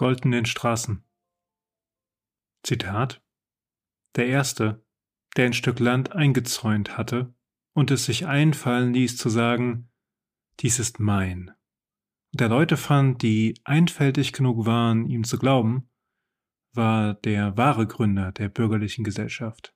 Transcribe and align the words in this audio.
goldenen 0.00 0.46
Straßen. 0.46 1.04
Zitat 2.62 3.22
Der 4.16 4.28
Erste, 4.28 4.82
der 5.36 5.44
ein 5.44 5.52
Stück 5.52 5.78
Land 5.78 6.12
eingezäunt 6.12 6.96
hatte 6.96 7.34
und 7.74 7.90
es 7.90 8.06
sich 8.06 8.26
einfallen 8.26 8.94
ließ 8.94 9.18
zu 9.18 9.28
sagen, 9.28 9.90
dies 10.60 10.78
ist 10.78 11.00
mein, 11.00 11.50
der 12.32 12.48
Leute 12.48 12.76
fand, 12.76 13.22
die 13.22 13.54
einfältig 13.64 14.32
genug 14.32 14.66
waren, 14.66 15.06
ihm 15.06 15.24
zu 15.24 15.38
glauben, 15.38 15.88
war 16.72 17.14
der 17.14 17.56
wahre 17.56 17.86
Gründer 17.86 18.32
der 18.32 18.48
bürgerlichen 18.48 19.04
Gesellschaft. 19.04 19.74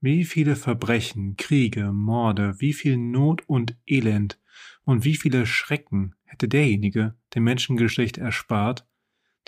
Wie 0.00 0.24
viele 0.24 0.54
Verbrechen, 0.54 1.36
Kriege, 1.36 1.90
Morde, 1.92 2.60
wie 2.60 2.74
viel 2.74 2.98
Not 2.98 3.42
und 3.46 3.78
Elend 3.86 4.38
und 4.84 5.04
wie 5.04 5.16
viele 5.16 5.46
Schrecken 5.46 6.14
hätte 6.24 6.46
derjenige 6.46 7.14
dem 7.34 7.44
Menschengeschlecht 7.44 8.18
erspart, 8.18 8.86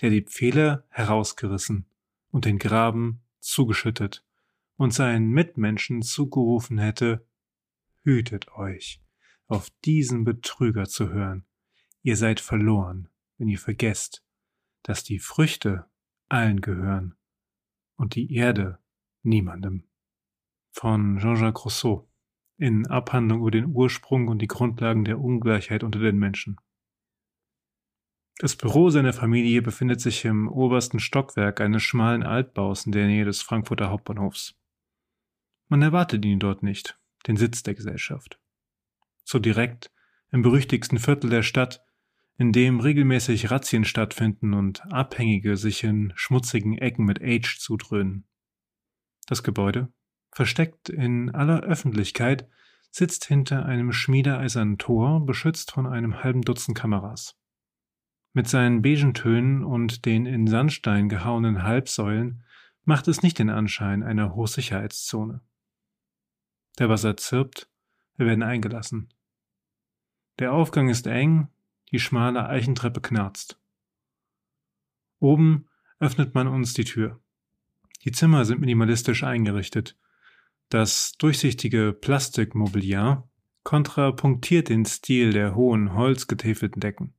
der 0.00 0.08
die 0.08 0.22
Pfähle 0.22 0.84
herausgerissen 0.88 1.86
und 2.30 2.46
den 2.46 2.58
Graben 2.58 3.20
zugeschüttet 3.40 4.24
und 4.76 4.94
seinen 4.94 5.30
Mitmenschen 5.30 6.00
zugerufen 6.00 6.78
hätte, 6.78 7.26
hütet 8.02 8.48
euch, 8.52 9.02
auf 9.46 9.70
diesen 9.84 10.24
Betrüger 10.24 10.86
zu 10.86 11.10
hören. 11.10 11.44
Ihr 12.06 12.16
seid 12.16 12.38
verloren, 12.38 13.08
wenn 13.36 13.48
ihr 13.48 13.58
vergesst, 13.58 14.24
dass 14.84 15.02
die 15.02 15.18
Früchte 15.18 15.86
allen 16.28 16.60
gehören 16.60 17.16
und 17.96 18.14
die 18.14 18.32
Erde 18.32 18.78
niemandem. 19.24 19.82
Von 20.70 21.18
Jean-Jacques 21.18 21.64
Rousseau 21.64 22.08
in 22.58 22.86
Abhandlung 22.86 23.40
über 23.40 23.50
den 23.50 23.66
Ursprung 23.66 24.28
und 24.28 24.38
die 24.38 24.46
Grundlagen 24.46 25.04
der 25.04 25.18
Ungleichheit 25.18 25.82
unter 25.82 25.98
den 25.98 26.16
Menschen. 26.16 26.60
Das 28.38 28.54
Büro 28.54 28.90
seiner 28.90 29.12
Familie 29.12 29.60
befindet 29.60 30.00
sich 30.00 30.24
im 30.24 30.46
obersten 30.46 31.00
Stockwerk 31.00 31.60
eines 31.60 31.82
schmalen 31.82 32.22
Altbaus 32.22 32.86
in 32.86 32.92
der 32.92 33.08
Nähe 33.08 33.24
des 33.24 33.42
Frankfurter 33.42 33.90
Hauptbahnhofs. 33.90 34.54
Man 35.66 35.82
erwartet 35.82 36.24
ihn 36.24 36.38
dort 36.38 36.62
nicht, 36.62 37.00
den 37.26 37.36
Sitz 37.36 37.64
der 37.64 37.74
Gesellschaft. 37.74 38.38
So 39.24 39.40
direkt 39.40 39.90
im 40.30 40.42
berüchtigsten 40.42 41.00
Viertel 41.00 41.30
der 41.30 41.42
Stadt, 41.42 41.82
in 42.38 42.52
dem 42.52 42.80
regelmäßig 42.80 43.50
Razzien 43.50 43.84
stattfinden 43.84 44.54
und 44.54 44.84
Abhängige 44.92 45.56
sich 45.56 45.84
in 45.84 46.12
schmutzigen 46.16 46.76
Ecken 46.76 47.04
mit 47.04 47.22
Age 47.22 47.58
zudröhnen. 47.58 48.26
Das 49.26 49.42
Gebäude, 49.42 49.92
versteckt 50.30 50.88
in 50.88 51.34
aller 51.34 51.60
Öffentlichkeit, 51.62 52.48
sitzt 52.90 53.24
hinter 53.24 53.66
einem 53.66 53.92
schmiedeeisernen 53.92 54.78
Tor, 54.78 55.24
beschützt 55.24 55.72
von 55.72 55.86
einem 55.86 56.22
halben 56.22 56.42
Dutzend 56.42 56.76
Kameras. 56.76 57.36
Mit 58.32 58.48
seinen 58.48 58.82
beigen 58.82 59.14
Tönen 59.14 59.64
und 59.64 60.04
den 60.04 60.26
in 60.26 60.46
Sandstein 60.46 61.08
gehauenen 61.08 61.62
Halbsäulen 61.62 62.44
macht 62.84 63.08
es 63.08 63.22
nicht 63.22 63.38
den 63.38 63.50
Anschein 63.50 64.02
einer 64.02 64.34
Hochsicherheitszone. 64.34 65.40
Der 66.78 66.88
Wasser 66.90 67.16
zirpt, 67.16 67.70
wir 68.16 68.26
werden 68.26 68.42
eingelassen. 68.42 69.08
Der 70.38 70.52
Aufgang 70.52 70.88
ist 70.90 71.06
eng, 71.06 71.48
die 71.92 72.00
schmale 72.00 72.48
Eichentreppe 72.48 73.00
knarzt. 73.00 73.60
Oben 75.18 75.68
öffnet 75.98 76.34
man 76.34 76.48
uns 76.48 76.74
die 76.74 76.84
Tür. 76.84 77.20
Die 78.04 78.12
Zimmer 78.12 78.44
sind 78.44 78.60
minimalistisch 78.60 79.24
eingerichtet, 79.24 79.96
das 80.68 81.12
durchsichtige 81.18 81.92
Plastikmobiliar 81.92 83.28
kontrapunktiert 83.62 84.68
den 84.68 84.84
Stil 84.84 85.32
der 85.32 85.54
hohen, 85.54 85.94
holzgetäfelten 85.94 86.80
Decken. 86.80 87.14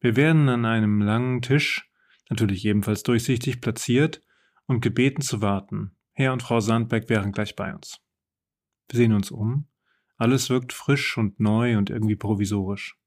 Wir 0.00 0.16
werden 0.16 0.48
an 0.48 0.64
einem 0.64 1.02
langen 1.02 1.42
Tisch, 1.42 1.90
natürlich 2.30 2.64
ebenfalls 2.64 3.02
durchsichtig, 3.02 3.60
platziert 3.60 4.22
und 4.66 4.80
gebeten 4.80 5.20
zu 5.20 5.42
warten. 5.42 5.96
Herr 6.12 6.32
und 6.32 6.42
Frau 6.42 6.60
Sandberg 6.60 7.08
wären 7.08 7.32
gleich 7.32 7.56
bei 7.56 7.74
uns. 7.74 8.00
Wir 8.88 8.98
sehen 8.98 9.12
uns 9.12 9.30
um. 9.30 9.66
Alles 10.16 10.50
wirkt 10.50 10.72
frisch 10.72 11.16
und 11.16 11.40
neu 11.40 11.76
und 11.76 11.90
irgendwie 11.90 12.16
provisorisch. 12.16 12.99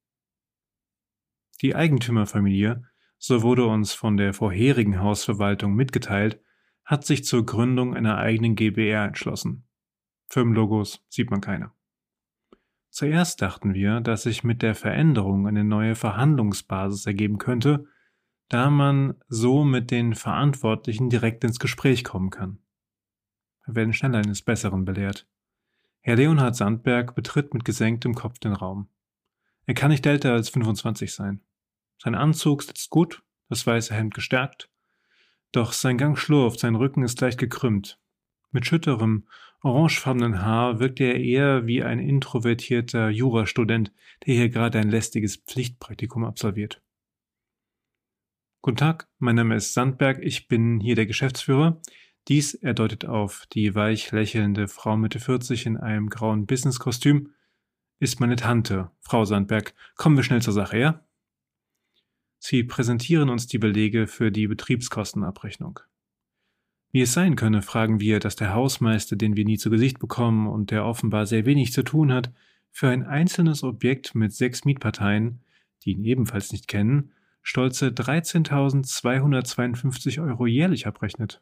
Die 1.64 1.76
Eigentümerfamilie, 1.76 2.84
so 3.18 3.42
wurde 3.42 3.66
uns 3.66 3.94
von 3.94 4.18
der 4.18 4.34
vorherigen 4.34 5.00
Hausverwaltung 5.00 5.74
mitgeteilt, 5.74 6.42
hat 6.84 7.06
sich 7.06 7.24
zur 7.24 7.46
Gründung 7.46 7.96
einer 7.96 8.18
eigenen 8.18 8.56
GBR 8.56 9.06
entschlossen. 9.06 9.66
Firmenlogos 10.28 11.06
sieht 11.08 11.32
man 11.32 11.40
keine. 11.40 11.72
Zuerst 12.90 13.42
dachten 13.42 13.74
wir, 13.74 14.02
dass 14.02 14.24
sich 14.24 14.44
mit 14.44 14.62
der 14.62 14.76
Veränderung 14.76 15.48
eine 15.48 15.64
neue 15.64 15.96
Verhandlungsbasis 15.96 17.06
ergeben 17.06 17.38
könnte, 17.38 17.86
da 18.50 18.70
man 18.70 19.16
so 19.30 19.64
mit 19.64 19.90
den 19.90 20.16
Verantwortlichen 20.16 21.10
direkt 21.10 21.46
ins 21.46 21.60
Gespräch 21.60 22.04
kommen 22.04 22.30
kann. 22.30 22.60
Wir 23.66 23.76
werden 23.76 23.94
schnell 23.94 24.16
eines 24.16 24.42
Besseren 24.42 24.84
belehrt. 24.84 25.30
Herr 26.02 26.18
Leonhard 26.18 26.58
Sandberg 26.58 27.16
betritt 27.16 27.54
mit 27.54 27.64
gesenktem 27.64 28.16
Kopf 28.16 28.38
den 28.40 28.52
Raum. 28.52 28.90
Er 29.66 29.76
kann 29.76 29.92
nicht 29.92 30.06
älter 30.06 30.34
als 30.34 30.50
25 30.50 31.14
sein. 31.14 31.40
Sein 32.04 32.16
Anzug 32.16 32.64
sitzt 32.64 32.90
gut, 32.90 33.24
das 33.48 33.66
weiße 33.66 33.94
Hemd 33.94 34.14
gestärkt, 34.14 34.70
doch 35.54 35.72
sein 35.72 35.98
Gang 35.98 36.18
schlurft, 36.18 36.60
sein 36.60 36.76
Rücken 36.76 37.04
ist 37.04 37.22
leicht 37.22 37.38
gekrümmt. 37.38 37.98
Mit 38.52 38.66
schütterem, 38.66 39.28
orangefarbenen 39.62 40.42
Haar 40.42 40.80
wirkt 40.80 41.00
er 41.00 41.16
eher 41.16 41.66
wie 41.66 41.82
ein 41.82 42.00
introvertierter 42.00 43.10
Jurastudent, 43.10 43.94
der 44.26 44.36
hier 44.36 44.50
gerade 44.50 44.80
ein 44.80 44.90
lästiges 44.90 45.38
Pflichtpraktikum 45.38 46.26
absolviert. 46.26 46.82
Guten 48.62 48.78
Tag, 48.78 49.08
mein 49.20 49.36
Name 49.36 49.56
ist 49.56 49.74
Sandberg, 49.74 50.20
ich 50.22 50.50
bin 50.50 50.82
hier 50.82 50.96
der 50.96 51.06
Geschäftsführer. 51.06 51.82
Dies, 52.28 52.54
er 52.54 52.74
deutet 52.74 53.06
auf 53.06 53.46
die 53.54 53.76
weich 53.76 54.12
lächelnde 54.12 54.68
Frau 54.68 54.98
Mitte 54.98 55.20
40 55.20 55.68
in 55.68 55.78
einem 55.78 56.10
grauen 56.10 56.48
Businesskostüm, 56.48 57.34
ist 58.00 58.20
meine 58.20 58.36
Tante, 58.36 58.92
Frau 59.00 59.24
Sandberg. 59.24 59.74
Kommen 59.96 60.18
wir 60.18 60.24
schnell 60.24 60.42
zur 60.42 60.54
Sache, 60.54 60.78
ja? 60.78 61.06
Sie 62.46 62.66
präsentieren 62.66 63.30
uns 63.30 63.48
die 63.48 63.58
Belege 63.58 64.06
für 64.06 64.30
die 64.30 64.48
Betriebskostenabrechnung. 64.48 65.80
Wie 66.92 67.00
es 67.00 67.14
sein 67.14 67.38
könne, 67.38 67.62
fragen 67.62 68.02
wir, 68.02 68.20
dass 68.20 68.36
der 68.36 68.54
Hausmeister, 68.54 69.16
den 69.16 69.38
wir 69.38 69.46
nie 69.46 69.58
zu 69.58 69.70
Gesicht 69.70 69.98
bekommen 69.98 70.48
und 70.48 70.70
der 70.70 70.84
offenbar 70.84 71.26
sehr 71.26 71.46
wenig 71.46 71.72
zu 71.72 71.84
tun 71.84 72.12
hat, 72.12 72.34
für 72.70 72.90
ein 72.90 73.06
einzelnes 73.06 73.64
Objekt 73.64 74.14
mit 74.14 74.34
sechs 74.34 74.66
Mietparteien, 74.66 75.40
die 75.84 75.92
ihn 75.92 76.04
ebenfalls 76.04 76.52
nicht 76.52 76.68
kennen, 76.68 77.14
stolze 77.44 77.88
13.252 77.88 80.22
Euro 80.22 80.46
jährlich 80.46 80.86
abrechnet. 80.86 81.42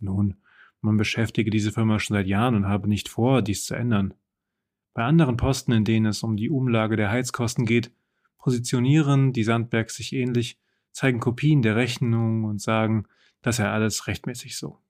Nun, 0.00 0.34
man 0.80 0.96
beschäftige 0.96 1.52
diese 1.52 1.70
Firma 1.70 2.00
schon 2.00 2.16
seit 2.16 2.26
Jahren 2.26 2.56
und 2.56 2.66
habe 2.66 2.88
nicht 2.88 3.08
vor, 3.08 3.40
dies 3.40 3.66
zu 3.66 3.76
ändern. 3.76 4.14
Bei 4.94 5.04
anderen 5.04 5.36
Posten, 5.36 5.70
in 5.70 5.84
denen 5.84 6.06
es 6.06 6.24
um 6.24 6.36
die 6.36 6.50
Umlage 6.50 6.96
der 6.96 7.12
Heizkosten 7.12 7.66
geht, 7.66 7.92
positionieren 8.42 9.32
die 9.32 9.44
Sandbergs 9.44 9.94
sich 9.94 10.12
ähnlich, 10.12 10.58
zeigen 10.90 11.20
Kopien 11.20 11.62
der 11.62 11.76
Rechnung 11.76 12.44
und 12.44 12.60
sagen, 12.60 13.06
das 13.40 13.56
sei 13.56 13.68
alles 13.68 14.06
rechtmäßig 14.08 14.56
so. 14.56 14.82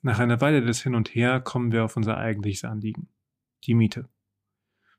Nach 0.00 0.18
einer 0.18 0.40
Weile 0.40 0.62
des 0.62 0.82
Hin 0.82 0.94
und 0.94 1.14
Her 1.14 1.40
kommen 1.40 1.72
wir 1.72 1.84
auf 1.84 1.96
unser 1.96 2.16
eigentliches 2.16 2.64
Anliegen. 2.64 3.08
Die 3.64 3.74
Miete. 3.74 4.08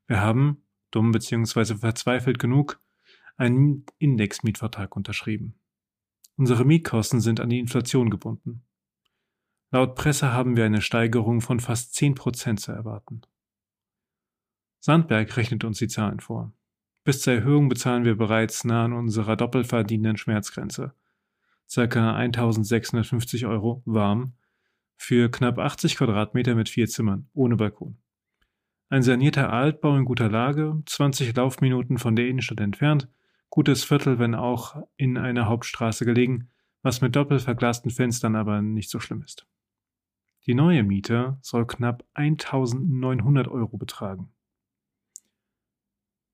Wir 0.08 0.22
haben, 0.22 0.64
dumm 0.92 1.12
bzw. 1.12 1.78
verzweifelt 1.78 2.38
genug, 2.38 2.80
einen 3.38 3.86
Indexmietvertrag 3.98 4.96
unterschrieben. 4.96 5.56
Unsere 6.36 6.66
Mietkosten 6.66 7.22
sind 7.22 7.40
an 7.40 7.50
die 7.50 7.60
Inflation 7.60 8.10
gebunden. 8.10 8.64
Laut 9.72 9.96
Presse 9.96 10.34
haben 10.34 10.58
wir 10.58 10.66
eine 10.66 10.82
Steigerung 10.82 11.40
von 11.40 11.62
fast 11.62 11.96
10 11.96 12.14
Prozent 12.16 12.60
zu 12.60 12.74
erwarten. 12.74 13.22
Sandberg 14.82 15.38
rechnet 15.38 15.64
uns 15.64 15.78
die 15.78 15.88
Zahlen 15.88 16.20
vor. 16.20 16.52
Bis 17.04 17.22
zur 17.22 17.34
Erhöhung 17.34 17.68
bezahlen 17.68 18.06
wir 18.06 18.16
bereits 18.16 18.64
nah 18.64 18.86
an 18.86 18.94
unserer 18.94 19.36
doppelverdienenden 19.36 20.18
Schmerzgrenze. 20.18 20.94
Circa 21.68 22.16
1650 22.16 23.48
Euro 23.48 23.82
warm 23.86 24.34
für 24.98 25.32
knapp 25.32 25.58
80 25.58 25.96
Quadratmeter 25.96 26.54
mit 26.54 26.70
vier 26.70 26.88
Zimmern, 26.88 27.28
ohne 27.34 27.56
Balkon. 27.56 27.98
Ein 28.90 29.02
sanierter 29.02 29.52
Altbau 29.52 29.98
in 29.98 30.06
guter 30.06 30.30
Lage, 30.30 30.80
20 30.86 31.36
Laufminuten 31.36 31.98
von 31.98 32.16
der 32.16 32.28
Innenstadt 32.28 32.60
entfernt, 32.60 33.08
gutes 33.50 33.84
Viertel, 33.84 34.20
wenn 34.20 34.36
auch 34.36 34.76
in 34.98 35.18
einer 35.18 35.48
Hauptstraße 35.48 36.06
gelegen, 36.06 36.50
was 36.84 37.02
mit 37.02 37.16
doppelverglasten 37.16 37.90
Fenstern 37.90 38.36
aber 38.36 38.62
nicht 38.62 38.90
so 38.90 39.00
schlimm 39.00 39.24
ist. 39.24 39.48
Die 40.46 40.56
neue 40.56 40.84
Miete 40.84 41.38
soll 41.42 41.66
knapp 41.66 42.04
1900 42.14 43.48
Euro 43.48 43.78
betragen. 43.78 44.34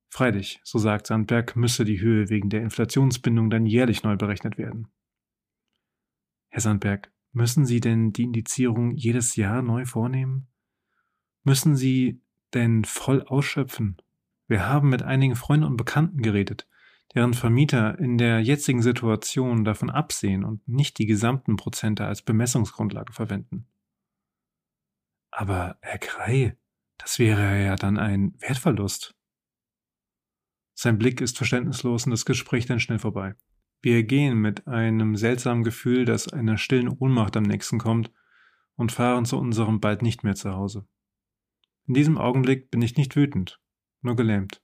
Freilich, 0.10 0.60
so 0.64 0.80
sagt 0.80 1.08
Sandberg, 1.08 1.56
müsse 1.56 1.84
die 1.84 2.00
Höhe 2.00 2.30
wegen 2.30 2.50
der 2.50 2.62
Inflationsbindung 2.62 3.50
dann 3.50 3.66
jährlich 3.66 4.04
neu 4.04 4.16
berechnet 4.16 4.58
werden. 4.58 4.88
Herr 6.50 6.62
Sandberg, 6.62 7.12
müssen 7.34 7.66
Sie 7.66 7.80
denn 7.80 8.14
die 8.14 8.24
Indizierung 8.24 8.92
jedes 8.92 9.36
Jahr 9.36 9.62
neu 9.62 9.86
vornehmen? 9.86 10.48
Müssen 11.44 11.76
Sie 11.76 12.22
denn 12.54 12.86
voll 12.86 13.22
ausschöpfen? 13.24 13.98
Wir 14.48 14.68
haben 14.68 14.90
mit 14.90 15.04
einigen 15.04 15.36
Freunden 15.36 15.66
und 15.66 15.78
Bekannten 15.78 16.22
geredet, 16.22 16.68
deren 17.14 17.34
Vermieter 17.34 18.00
in 18.00 18.18
der 18.18 18.40
jetzigen 18.40 18.82
Situation 18.82 19.66
davon 19.66 19.90
absehen 19.90 20.46
und 20.46 20.66
nicht 20.68 20.98
die 21.00 21.06
gesamten 21.06 21.58
Prozente 21.58 22.06
als 22.06 22.22
Bemessungsgrundlage 22.22 23.12
verwenden. 23.12 23.68
Aber 25.32 25.78
Herr 25.82 26.00
Krei, 26.00 26.58
das 26.98 27.20
wäre 27.20 27.64
ja 27.64 27.76
dann 27.76 27.98
ein 27.98 28.34
Wertverlust. 28.40 29.17
Sein 30.80 31.00
Blick 31.00 31.22
ist 31.22 31.38
verständnislos 31.38 32.06
und 32.06 32.12
das 32.12 32.24
Gespräch 32.24 32.68
dann 32.68 32.80
schnell 32.80 33.00
vorbei. 33.00 33.34
Wir 33.82 34.04
gehen 34.04 34.38
mit 34.38 34.68
einem 34.68 35.16
seltsamen 35.16 35.64
Gefühl, 35.64 36.06
dass 36.06 36.32
eine 36.32 36.60
stillen 36.60 36.88
Ohnmacht 36.88 37.36
am 37.36 37.44
nächsten 37.44 37.80
kommt, 37.80 38.12
und 38.76 38.92
fahren 38.92 39.26
zu 39.26 39.40
unserem 39.40 39.80
bald 39.80 40.04
nicht 40.04 40.24
mehr 40.24 40.36
zu 40.36 40.54
Hause. 40.54 40.88
In 41.88 41.96
diesem 41.96 42.20
Augenblick 42.20 42.70
bin 42.70 42.84
ich 42.84 42.96
nicht 42.96 43.16
wütend, 43.16 43.60
nur 44.04 44.16
gelähmt. 44.16 44.62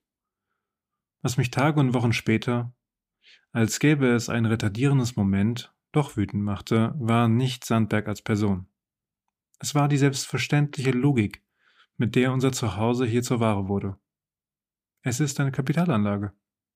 Was 1.24 1.38
mich 1.38 1.50
Tage 1.50 1.80
und 1.80 1.96
Wochen 1.96 2.14
später, 2.14 2.76
als 3.52 3.80
gäbe 3.80 4.10
es 4.10 4.30
ein 4.30 4.46
retardierendes 4.46 5.16
Moment, 5.16 5.74
doch 5.94 6.16
wütend 6.16 6.44
machte, 6.44 6.94
war 6.96 7.28
nicht 7.28 7.66
Sandberg 7.66 8.08
als 8.08 8.22
Person. 8.22 8.68
Es 9.58 9.74
war 9.74 9.88
die 9.88 9.98
selbstverständliche 9.98 10.92
Logik, 10.92 11.42
mit 11.98 12.14
der 12.14 12.32
unser 12.34 12.52
Zuhause 12.52 13.08
hier 13.08 13.24
zur 13.24 13.40
Ware 13.40 13.68
wurde. 13.68 13.98
Es 15.06 15.20
ist 15.20 15.42
eine 15.42 15.52
Kapitalanlage, 15.52 16.32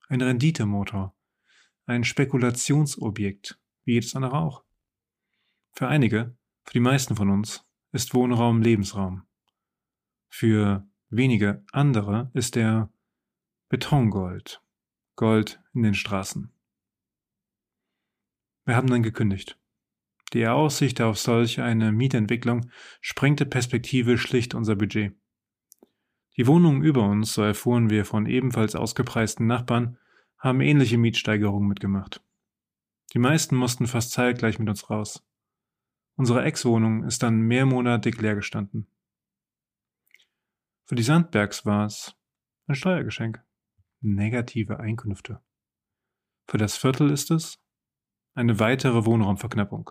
ein 0.10 0.22
Renditemotor, 0.22 1.16
ein 1.86 2.04
Spekulationsobjekt, 2.04 3.58
wie 3.86 3.94
jedes 3.94 4.18
andere 4.18 4.34
auch. 4.34 4.66
Für 5.72 5.88
einige, 5.88 6.36
für 6.66 6.74
die 6.74 6.82
meisten 6.82 7.16
von 7.16 7.30
uns, 7.30 7.66
ist 7.94 8.14
Wohnraum 8.14 8.62
Lebensraum. 8.62 9.26
Für 10.28 10.86
wenige 11.08 11.64
andere 11.72 12.30
ist 12.34 12.58
er 12.58 12.92
Betongold, 13.70 14.62
Gold 15.16 15.62
in 15.74 15.84
den 15.84 15.94
Straßen. 15.94 16.52
Wir 18.66 18.76
haben 18.76 18.90
dann 18.90 19.04
gekündigt. 19.04 19.58
Die 20.34 20.46
Aussicht 20.46 21.00
auf 21.00 21.18
solch 21.18 21.62
eine 21.62 21.94
Mietentwicklung 21.94 22.70
sprengte 23.00 23.46
Perspektive 23.46 24.18
schlicht 24.18 24.54
unser 24.54 24.76
Budget. 24.76 25.16
Die 26.38 26.46
Wohnungen 26.46 26.84
über 26.84 27.04
uns, 27.04 27.34
so 27.34 27.42
erfuhren 27.42 27.90
wir 27.90 28.06
von 28.06 28.28
ebenfalls 28.28 28.76
ausgepreisten 28.76 29.48
Nachbarn, 29.48 29.98
haben 30.38 30.62
ähnliche 30.62 31.00
Mietsteigerungen 31.00 31.68
mitgemacht. 31.68 32.24
Die 33.14 33.20
meisten 33.20 33.56
mussten 33.56 33.88
fast 33.88 34.12
zeitgleich 34.12 34.60
mit 34.60 34.70
uns 34.70 34.90
raus. 34.90 35.26
Unsere 36.16 36.44
Ex-Wohnung 36.44 37.04
ist 37.04 37.24
dann 37.24 37.42
mehrmonatig 37.42 38.22
leer 38.22 38.36
gestanden. 38.36 38.88
Für 40.86 40.96
die 40.96 41.04
Sandbergs 41.04 41.66
war 41.66 41.86
es 41.86 42.16
ein 42.68 42.76
Steuergeschenk. 42.76 43.44
Negative 44.02 44.80
Einkünfte. 44.80 45.42
Für 46.48 46.58
das 46.58 46.78
Viertel 46.78 47.10
ist 47.10 47.32
es 47.32 47.60
eine 48.36 48.60
weitere 48.60 49.06
Wohnraumverknappung. 49.06 49.90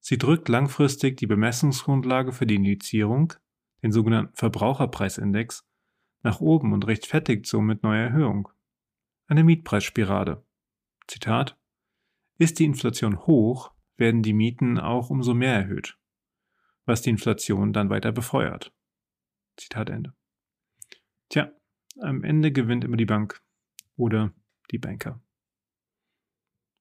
Sie 0.00 0.16
drückt 0.16 0.48
langfristig 0.48 1.18
die 1.18 1.26
Bemessungsgrundlage 1.26 2.32
für 2.32 2.46
die 2.46 2.54
Indizierung, 2.54 3.34
den 3.82 3.92
sogenannten 3.92 4.34
Verbraucherpreisindex, 4.34 5.66
nach 6.22 6.40
oben 6.40 6.72
und 6.72 6.86
rechtfertigt 6.86 7.46
somit 7.46 7.82
neue 7.82 8.02
Erhöhung. 8.02 8.48
Eine 9.26 9.44
Mietpreisspirale. 9.44 10.44
Zitat 11.06 11.58
Ist 12.38 12.58
die 12.58 12.64
Inflation 12.64 13.26
hoch, 13.26 13.72
werden 13.96 14.22
die 14.22 14.32
Mieten 14.32 14.78
auch 14.78 15.10
umso 15.10 15.34
mehr 15.34 15.54
erhöht, 15.54 15.98
was 16.84 17.02
die 17.02 17.10
Inflation 17.10 17.72
dann 17.72 17.90
weiter 17.90 18.12
befeuert. 18.12 18.72
Zitat 19.56 19.90
Ende. 19.90 20.14
Tja, 21.28 21.52
am 22.00 22.24
Ende 22.24 22.52
gewinnt 22.52 22.84
immer 22.84 22.96
die 22.96 23.06
Bank 23.06 23.42
oder 23.96 24.32
die 24.70 24.78
Banker. 24.78 25.20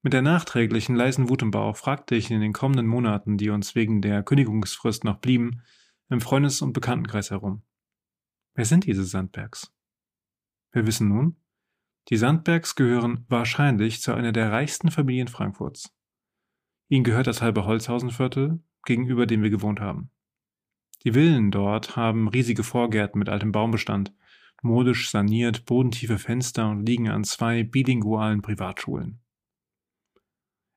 Mit 0.01 0.13
der 0.13 0.21
nachträglichen 0.21 0.95
leisen 0.95 1.27
Wut 1.27 1.41
im 1.41 1.51
Bauch 1.51 1.75
fragte 1.75 2.15
ich 2.15 2.31
in 2.31 2.39
den 2.39 2.53
kommenden 2.53 2.87
Monaten, 2.87 3.37
die 3.37 3.49
uns 3.49 3.75
wegen 3.75 4.01
der 4.01 4.23
Kündigungsfrist 4.23 5.03
noch 5.03 5.17
blieben, 5.17 5.61
im 6.09 6.21
Freundes- 6.21 6.61
und 6.61 6.73
Bekanntenkreis 6.73 7.31
herum. 7.31 7.61
Wer 8.55 8.65
sind 8.65 8.85
diese 8.85 9.03
Sandbergs? 9.03 9.73
Wir 10.71 10.85
wissen 10.85 11.07
nun, 11.07 11.37
die 12.09 12.17
Sandbergs 12.17 12.75
gehören 12.75 13.25
wahrscheinlich 13.29 14.01
zu 14.01 14.13
einer 14.13 14.31
der 14.31 14.51
reichsten 14.51 14.89
Familien 14.89 15.27
Frankfurts. 15.27 15.95
Ihnen 16.87 17.03
gehört 17.03 17.27
das 17.27 17.41
halbe 17.41 17.65
Holzhausenviertel, 17.65 18.63
gegenüber 18.83 19.27
dem 19.27 19.43
wir 19.43 19.51
gewohnt 19.51 19.79
haben. 19.79 20.09
Die 21.03 21.13
Villen 21.13 21.51
dort 21.51 21.95
haben 21.95 22.27
riesige 22.27 22.63
Vorgärten 22.63 23.19
mit 23.19 23.29
altem 23.29 23.51
Baumbestand, 23.51 24.13
modisch 24.63 25.11
saniert, 25.11 25.65
bodentiefe 25.65 26.17
Fenster 26.17 26.69
und 26.69 26.85
liegen 26.85 27.09
an 27.09 27.23
zwei 27.23 27.63
bilingualen 27.63 28.41
Privatschulen. 28.41 29.21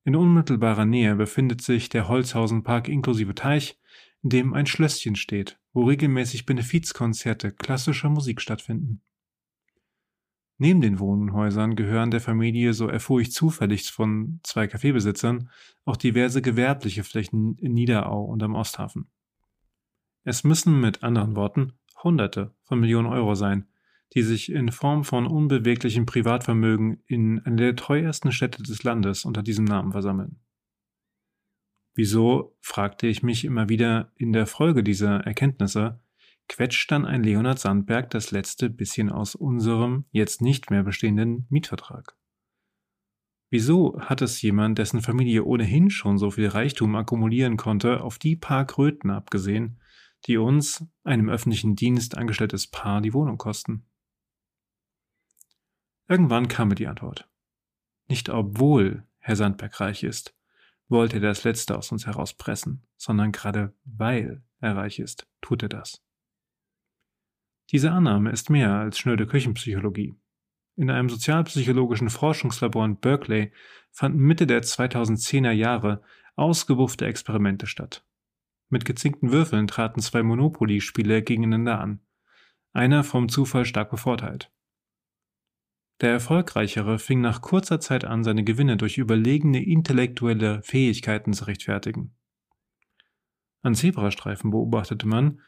In 0.04 0.16
unmittelbarer 0.16 0.84
Nähe 0.84 1.14
befindet 1.14 1.62
sich 1.62 1.88
der 1.88 2.08
Holzhausenpark 2.08 2.88
inklusive 2.88 3.34
Teich, 3.34 3.78
in 4.22 4.30
dem 4.30 4.54
ein 4.54 4.66
Schlösschen 4.66 5.16
steht, 5.16 5.60
wo 5.72 5.84
regelmäßig 5.84 6.44
Benefizkonzerte 6.44 7.52
klassischer 7.52 8.10
Musik 8.10 8.40
stattfinden. 8.40 9.00
Neben 10.58 10.80
den 10.80 10.98
Wohnhäusern 10.98 11.74
gehören 11.76 12.10
der 12.10 12.20
Familie, 12.20 12.72
so 12.72 12.86
erfuhr 12.86 13.20
ich 13.20 13.32
zufällig 13.32 13.90
von 13.90 14.40
zwei 14.42 14.66
Kaffeebesitzern, 14.66 15.50
auch 15.84 15.96
diverse 15.96 16.42
gewerbliche 16.42 17.04
Flächen 17.04 17.56
in 17.58 17.72
Niederau 17.72 18.24
und 18.24 18.42
am 18.42 18.54
Osthafen. 18.54 19.10
Es 20.24 20.44
müssen 20.44 20.80
mit 20.80 21.02
anderen 21.02 21.34
Worten 21.34 21.72
Hunderte 22.02 22.54
von 22.62 22.78
Millionen 22.78 23.08
Euro 23.08 23.34
sein, 23.34 23.66
die 24.14 24.22
sich 24.22 24.52
in 24.52 24.70
Form 24.70 25.04
von 25.04 25.26
unbeweglichem 25.26 26.06
Privatvermögen 26.06 27.02
in 27.06 27.40
einer 27.40 27.56
der 27.56 27.76
teuersten 27.76 28.32
Städte 28.32 28.62
des 28.62 28.82
Landes 28.82 29.24
unter 29.24 29.42
diesem 29.42 29.64
Namen 29.64 29.92
versammeln. 29.92 30.40
Wieso, 31.94 32.56
fragte 32.60 33.06
ich 33.06 33.22
mich 33.22 33.44
immer 33.44 33.68
wieder 33.68 34.12
in 34.16 34.32
der 34.32 34.46
Folge 34.46 34.82
dieser 34.82 35.20
Erkenntnisse, 35.20 36.00
quetscht 36.48 36.90
dann 36.90 37.04
ein 37.04 37.22
Leonhard 37.22 37.58
Sandberg 37.58 38.10
das 38.10 38.30
letzte 38.30 38.70
bisschen 38.70 39.10
aus 39.10 39.34
unserem 39.34 40.04
jetzt 40.10 40.42
nicht 40.42 40.70
mehr 40.70 40.82
bestehenden 40.82 41.46
Mietvertrag? 41.50 42.16
Wieso 43.50 44.00
hat 44.00 44.22
es 44.22 44.40
jemand, 44.40 44.78
dessen 44.78 45.02
Familie 45.02 45.44
ohnehin 45.44 45.90
schon 45.90 46.16
so 46.16 46.30
viel 46.30 46.48
Reichtum 46.48 46.96
akkumulieren 46.96 47.58
konnte, 47.58 48.02
auf 48.02 48.18
die 48.18 48.36
paar 48.36 48.66
Kröten 48.66 49.10
abgesehen, 49.10 49.78
die 50.26 50.38
uns, 50.38 50.86
einem 51.04 51.28
öffentlichen 51.28 51.76
Dienst 51.76 52.16
angestelltes 52.16 52.66
Paar, 52.66 53.02
die 53.02 53.12
Wohnung 53.12 53.36
kosten? 53.36 53.84
Irgendwann 56.08 56.48
kam 56.48 56.68
mir 56.68 56.74
die 56.74 56.86
Antwort. 56.86 57.28
Nicht 58.08 58.28
obwohl 58.28 59.06
Herr 59.18 59.36
Sandberg 59.36 59.80
reich 59.80 60.02
ist, 60.02 60.34
wollte 60.88 61.16
er 61.16 61.20
das 61.20 61.44
Letzte 61.44 61.76
aus 61.76 61.92
uns 61.92 62.06
herauspressen, 62.06 62.82
sondern 62.96 63.32
gerade 63.32 63.74
weil 63.84 64.42
er 64.60 64.76
reich 64.76 64.98
ist, 64.98 65.26
tut 65.40 65.62
er 65.62 65.68
das. 65.68 66.02
Diese 67.70 67.90
Annahme 67.90 68.30
ist 68.30 68.50
mehr 68.50 68.72
als 68.74 68.98
schnöde 68.98 69.26
Küchenpsychologie. 69.26 70.14
In 70.76 70.90
einem 70.90 71.08
sozialpsychologischen 71.08 72.10
Forschungslabor 72.10 72.84
in 72.84 72.96
Berkeley 72.96 73.52
fanden 73.90 74.20
Mitte 74.20 74.46
der 74.46 74.62
2010er 74.62 75.50
Jahre 75.50 76.02
ausgebuffte 76.36 77.06
Experimente 77.06 77.66
statt. 77.66 78.04
Mit 78.68 78.84
gezinkten 78.84 79.32
Würfeln 79.32 79.66
traten 79.66 80.00
zwei 80.00 80.22
Monopoly-Spieler 80.22 81.20
gegeneinander 81.20 81.78
an. 81.78 82.00
Einer 82.72 83.04
vom 83.04 83.28
Zufall 83.28 83.66
stark 83.66 83.90
bevorteilt. 83.90 84.50
Der 86.02 86.10
Erfolgreichere 86.10 86.98
fing 86.98 87.20
nach 87.20 87.40
kurzer 87.40 87.78
Zeit 87.78 88.04
an, 88.04 88.24
seine 88.24 88.42
Gewinne 88.42 88.76
durch 88.76 88.98
überlegene 88.98 89.64
intellektuelle 89.64 90.60
Fähigkeiten 90.62 91.32
zu 91.32 91.44
rechtfertigen. 91.44 92.16
An 93.62 93.76
Zebrastreifen 93.76 94.50
beobachtete 94.50 95.06
man, 95.06 95.40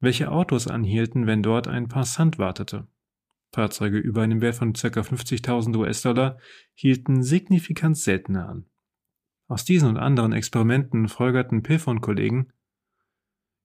welche 0.00 0.32
Autos 0.32 0.68
anhielten, 0.68 1.26
wenn 1.26 1.42
dort 1.42 1.68
ein 1.68 1.88
Passant 1.88 2.38
wartete. 2.38 2.88
Fahrzeuge 3.52 3.98
über 3.98 4.22
einem 4.22 4.40
Wert 4.40 4.54
von 4.54 4.72
ca. 4.72 4.88
50.000 4.88 5.76
US-Dollar 5.76 6.38
hielten 6.72 7.22
signifikant 7.22 7.98
seltener 7.98 8.48
an. 8.48 8.70
Aus 9.48 9.66
diesen 9.66 9.90
und 9.90 9.98
anderen 9.98 10.32
Experimenten 10.32 11.08
folgerten 11.08 11.62
Piff 11.62 11.86
und 11.86 12.00
Kollegen 12.00 12.52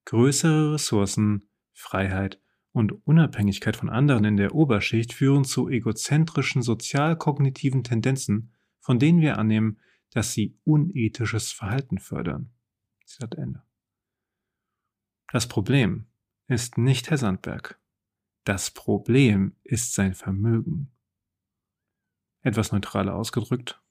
größere 0.03 0.73
Ressourcen, 0.73 1.49
Freiheit 1.73 2.41
und 2.75 3.07
Unabhängigkeit 3.07 3.77
von 3.77 3.89
anderen 3.89 4.25
in 4.25 4.35
der 4.35 4.53
Oberschicht 4.53 5.13
führen 5.13 5.45
zu 5.45 5.69
egozentrischen 5.69 6.61
sozialkognitiven 6.61 7.85
Tendenzen, 7.85 8.51
von 8.81 8.99
denen 8.99 9.21
wir 9.21 9.37
annehmen, 9.37 9.79
dass 10.09 10.33
sie 10.33 10.57
unethisches 10.65 11.53
Verhalten 11.53 11.99
fördern. 11.99 12.51
Das 15.31 15.47
Problem 15.47 16.07
ist 16.47 16.77
nicht 16.77 17.09
Herr 17.09 17.17
Sandberg. 17.17 17.79
Das 18.43 18.71
Problem 18.71 19.55
ist 19.63 19.93
sein 19.93 20.13
Vermögen. 20.13 20.91
Etwas 22.41 22.73
neutraler 22.73 23.15
ausgedrückt. 23.15 23.81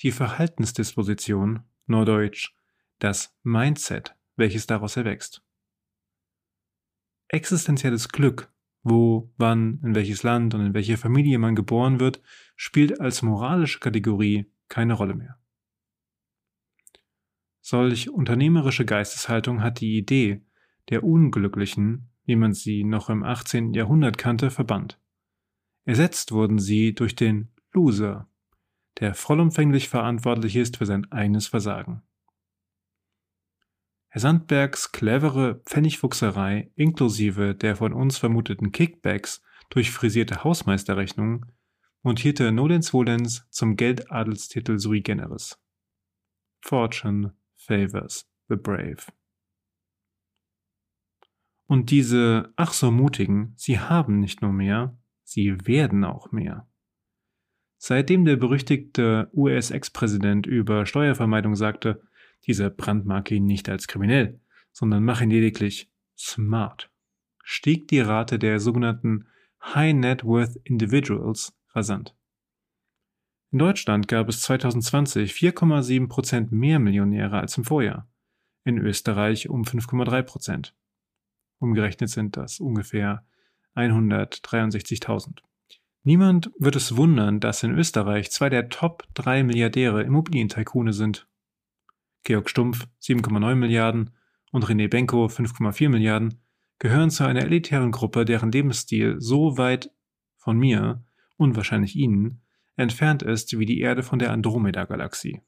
Die 0.00 0.12
Verhaltensdisposition, 0.12 1.62
Norddeutsch, 1.86 2.54
das 2.98 3.34
Mindset, 3.42 4.14
welches 4.36 4.66
daraus 4.66 4.98
erwächst. 4.98 5.45
Existenzielles 7.28 8.08
Glück, 8.08 8.52
wo, 8.82 9.32
wann, 9.36 9.80
in 9.82 9.94
welches 9.94 10.22
Land 10.22 10.54
und 10.54 10.60
in 10.60 10.74
welche 10.74 10.96
Familie 10.96 11.38
man 11.38 11.56
geboren 11.56 11.98
wird, 11.98 12.22
spielt 12.54 13.00
als 13.00 13.22
moralische 13.22 13.80
Kategorie 13.80 14.46
keine 14.68 14.94
Rolle 14.94 15.14
mehr. 15.14 15.38
Solch 17.60 18.10
unternehmerische 18.10 18.84
Geisteshaltung 18.84 19.60
hat 19.60 19.80
die 19.80 19.98
Idee 19.98 20.42
der 20.88 21.02
Unglücklichen, 21.02 22.10
wie 22.24 22.36
man 22.36 22.52
sie 22.52 22.84
noch 22.84 23.10
im 23.10 23.24
18. 23.24 23.74
Jahrhundert 23.74 24.18
kannte, 24.18 24.50
verbannt. 24.50 25.00
Ersetzt 25.84 26.30
wurden 26.30 26.60
sie 26.60 26.94
durch 26.94 27.16
den 27.16 27.48
Loser, 27.72 28.28
der 29.00 29.14
vollumfänglich 29.14 29.88
verantwortlich 29.88 30.54
ist 30.54 30.76
für 30.76 30.86
sein 30.86 31.10
eigenes 31.10 31.48
Versagen. 31.48 32.02
Herr 34.16 34.20
Sandbergs 34.20 34.92
clevere 34.92 35.60
Pfennigfuchserei 35.66 36.70
inklusive 36.74 37.54
der 37.54 37.76
von 37.76 37.92
uns 37.92 38.16
vermuteten 38.16 38.72
Kickbacks 38.72 39.42
durch 39.68 39.90
frisierte 39.90 40.42
Hausmeisterrechnungen 40.42 41.52
montierte 42.02 42.50
nolens 42.50 42.94
volens 42.94 43.46
zum 43.50 43.76
Geldadelstitel 43.76 44.78
sui 44.78 45.02
generis. 45.02 45.60
Fortune 46.62 47.34
favors 47.56 48.26
the 48.48 48.56
brave. 48.56 49.02
Und 51.66 51.90
diese 51.90 52.54
ach 52.56 52.72
so 52.72 52.90
mutigen, 52.90 53.52
sie 53.56 53.78
haben 53.78 54.18
nicht 54.20 54.40
nur 54.40 54.54
mehr, 54.54 54.96
sie 55.24 55.58
werden 55.66 56.04
auch 56.04 56.32
mehr. 56.32 56.66
Seitdem 57.76 58.24
der 58.24 58.36
berüchtigte 58.36 59.30
US-Ex-Präsident 59.34 60.46
über 60.46 60.86
Steuervermeidung 60.86 61.54
sagte, 61.54 62.00
dieser 62.46 62.70
brandmarke 62.70 63.34
ihn 63.34 63.46
nicht 63.46 63.68
als 63.68 63.86
kriminell, 63.86 64.40
sondern 64.72 65.04
mache 65.04 65.24
ihn 65.24 65.30
lediglich 65.30 65.90
smart, 66.16 66.90
stieg 67.42 67.88
die 67.88 68.00
Rate 68.00 68.38
der 68.38 68.60
sogenannten 68.60 69.26
High 69.62 69.94
Net 69.94 70.24
Worth 70.24 70.56
Individuals 70.64 71.56
rasant. 71.74 72.14
In 73.52 73.58
Deutschland 73.58 74.08
gab 74.08 74.28
es 74.28 74.42
2020 74.42 75.32
4,7 75.32 76.08
Prozent 76.08 76.52
mehr 76.52 76.78
Millionäre 76.78 77.38
als 77.38 77.56
im 77.56 77.64
Vorjahr, 77.64 78.08
in 78.64 78.78
Österreich 78.78 79.48
um 79.48 79.62
5,3 79.62 80.22
Prozent. 80.22 80.74
Umgerechnet 81.58 82.10
sind 82.10 82.36
das 82.36 82.60
ungefähr 82.60 83.24
163.000. 83.76 85.38
Niemand 86.02 86.50
wird 86.58 86.76
es 86.76 86.96
wundern, 86.96 87.40
dass 87.40 87.62
in 87.62 87.76
Österreich 87.76 88.30
zwei 88.30 88.48
der 88.48 88.68
Top 88.68 89.04
3 89.14 89.42
Milliardäre 89.42 90.02
Immobilientycoone 90.02 90.92
sind. 90.92 91.26
Georg 92.26 92.50
Stumpf 92.50 92.88
7,9 93.00 93.54
Milliarden 93.54 94.10
und 94.50 94.64
René 94.66 94.88
Benko 94.88 95.26
5,4 95.26 95.88
Milliarden 95.88 96.40
gehören 96.80 97.10
zu 97.10 97.24
einer 97.24 97.42
elitären 97.42 97.92
Gruppe, 97.92 98.24
deren 98.24 98.50
Lebensstil 98.50 99.20
so 99.20 99.58
weit 99.58 99.92
von 100.36 100.58
mir 100.58 101.04
und 101.36 101.54
wahrscheinlich 101.54 101.94
Ihnen 101.94 102.42
entfernt 102.74 103.22
ist 103.22 103.56
wie 103.56 103.64
die 103.64 103.78
Erde 103.78 104.02
von 104.02 104.18
der 104.18 104.32
Andromeda-Galaxie. 104.32 105.40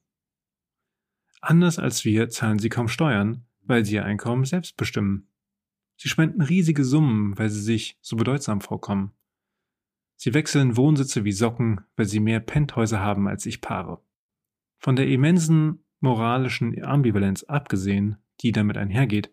Anders 1.40 1.80
als 1.80 2.04
wir 2.04 2.28
zahlen 2.28 2.60
sie 2.60 2.68
kaum 2.68 2.86
Steuern, 2.86 3.44
weil 3.62 3.84
sie 3.84 3.96
ihr 3.96 4.04
Einkommen 4.04 4.44
selbst 4.44 4.76
bestimmen. 4.76 5.26
Sie 5.96 6.08
spenden 6.08 6.42
riesige 6.42 6.84
Summen, 6.84 7.36
weil 7.36 7.50
sie 7.50 7.60
sich 7.60 7.98
so 8.00 8.14
bedeutsam 8.14 8.60
vorkommen. 8.60 9.10
Sie 10.14 10.32
wechseln 10.32 10.76
Wohnsitze 10.76 11.24
wie 11.24 11.32
Socken, 11.32 11.80
weil 11.96 12.06
sie 12.06 12.20
mehr 12.20 12.38
Penthäuser 12.38 13.00
haben 13.00 13.26
als 13.26 13.46
ich 13.46 13.60
Paare. 13.60 14.00
Von 14.78 14.94
der 14.94 15.08
immensen 15.08 15.84
moralischen 16.00 16.82
Ambivalenz 16.82 17.42
abgesehen, 17.44 18.16
die 18.40 18.52
damit 18.52 18.76
einhergeht, 18.76 19.32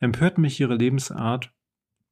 empört 0.00 0.38
mich 0.38 0.58
ihre 0.60 0.74
Lebensart 0.74 1.52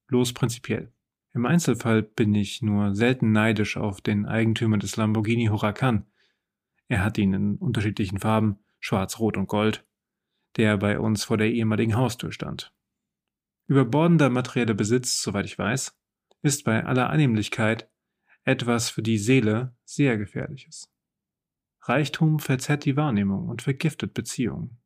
bloß 0.06 0.32
prinzipiell. 0.32 0.92
Im 1.32 1.47
Einzelfall 1.47 2.02
bin 2.02 2.35
ich 2.35 2.62
nur 2.62 2.94
selten 2.94 3.32
neidisch 3.32 3.76
auf 3.76 4.00
den 4.00 4.26
Eigentümer 4.26 4.78
des 4.78 4.97
Lamborghini 4.97 5.47
Huracan. 5.47 6.06
Er 6.88 7.04
hat 7.04 7.18
ihn 7.18 7.32
in 7.35 7.56
unterschiedlichen 7.56 8.18
Farben, 8.18 8.59
schwarz, 8.80 9.20
rot 9.20 9.37
und 9.37 9.47
gold, 9.47 9.87
der 10.56 10.76
bei 10.76 10.99
uns 10.99 11.25
vor 11.25 11.37
der 11.37 11.50
ehemaligen 11.50 11.97
Haustür 11.97 12.32
stand. 12.32 12.75
Überbordender 13.68 14.30
materieller 14.30 14.75
Besitz, 14.75 15.23
soweit 15.23 15.47
ich 15.47 15.56
weiß, 15.56 15.97
ist 16.42 16.64
bei 16.64 16.85
aller 16.85 17.11
Annehmlichkeit 17.11 17.88
etwas 18.42 18.90
für 18.90 19.02
die 19.02 19.18
Seele 19.18 19.76
sehr 19.85 20.16
Gefährliches. 20.18 20.92
Reichtum 21.90 22.38
verzerrt 22.38 22.85
die 22.85 22.97
Wahrnehmung 22.97 23.49
und 23.49 23.62
vergiftet 23.62 24.14
Beziehungen. 24.14 24.78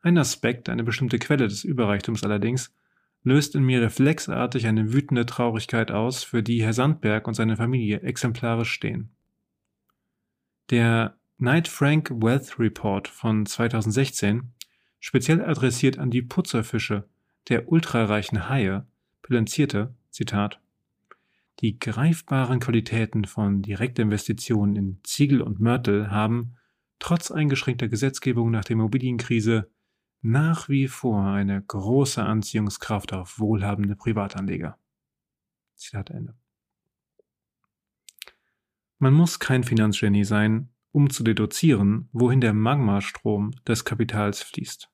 Ein 0.00 0.16
Aspekt, 0.16 0.68
eine 0.68 0.84
bestimmte 0.84 1.18
Quelle 1.18 1.48
des 1.48 1.64
Überreichtums 1.64 2.22
allerdings, 2.22 2.72
löst 3.24 3.56
in 3.56 3.64
mir 3.64 3.82
reflexartig 3.82 4.68
eine 4.68 4.92
wütende 4.92 5.26
Traurigkeit 5.26 5.90
aus, 5.90 6.22
für 6.22 6.44
die 6.44 6.62
Herr 6.62 6.72
Sandberg 6.72 7.26
und 7.26 7.34
seine 7.34 7.56
Familie 7.56 8.00
exemplarisch 8.02 8.70
stehen. 8.70 9.10
Der 10.70 11.16
Knight 11.38 11.66
Frank 11.66 12.10
Wealth 12.10 12.60
Report 12.60 13.08
von 13.08 13.44
2016, 13.44 14.52
speziell 15.00 15.44
adressiert 15.44 15.98
an 15.98 16.12
die 16.12 16.22
Putzerfische 16.22 17.08
der 17.48 17.68
ultrareichen 17.68 18.48
Haie 18.48 18.86
bilanzierte, 19.22 19.92
Zitat, 20.10 20.60
die 21.60 21.78
greifbaren 21.78 22.60
Qualitäten 22.60 23.24
von 23.24 23.62
Direktinvestitionen 23.62 24.76
in 24.76 25.00
Ziegel 25.02 25.42
und 25.42 25.60
Mörtel 25.60 26.10
haben, 26.10 26.56
trotz 26.98 27.30
eingeschränkter 27.30 27.88
Gesetzgebung 27.88 28.50
nach 28.50 28.64
der 28.64 28.74
Immobilienkrise, 28.74 29.70
nach 30.20 30.68
wie 30.68 30.88
vor 30.88 31.24
eine 31.24 31.62
große 31.62 32.22
Anziehungskraft 32.22 33.12
auf 33.12 33.38
wohlhabende 33.38 33.96
Privatanleger. 33.96 34.78
Zitat 35.74 36.10
Ende. 36.10 36.34
Man 38.98 39.14
muss 39.14 39.38
kein 39.38 39.62
Finanzgenie 39.62 40.24
sein, 40.24 40.70
um 40.90 41.10
zu 41.10 41.22
deduzieren, 41.22 42.08
wohin 42.12 42.40
der 42.40 42.52
Magmastrom 42.52 43.52
des 43.66 43.84
Kapitals 43.84 44.42
fließt. 44.42 44.90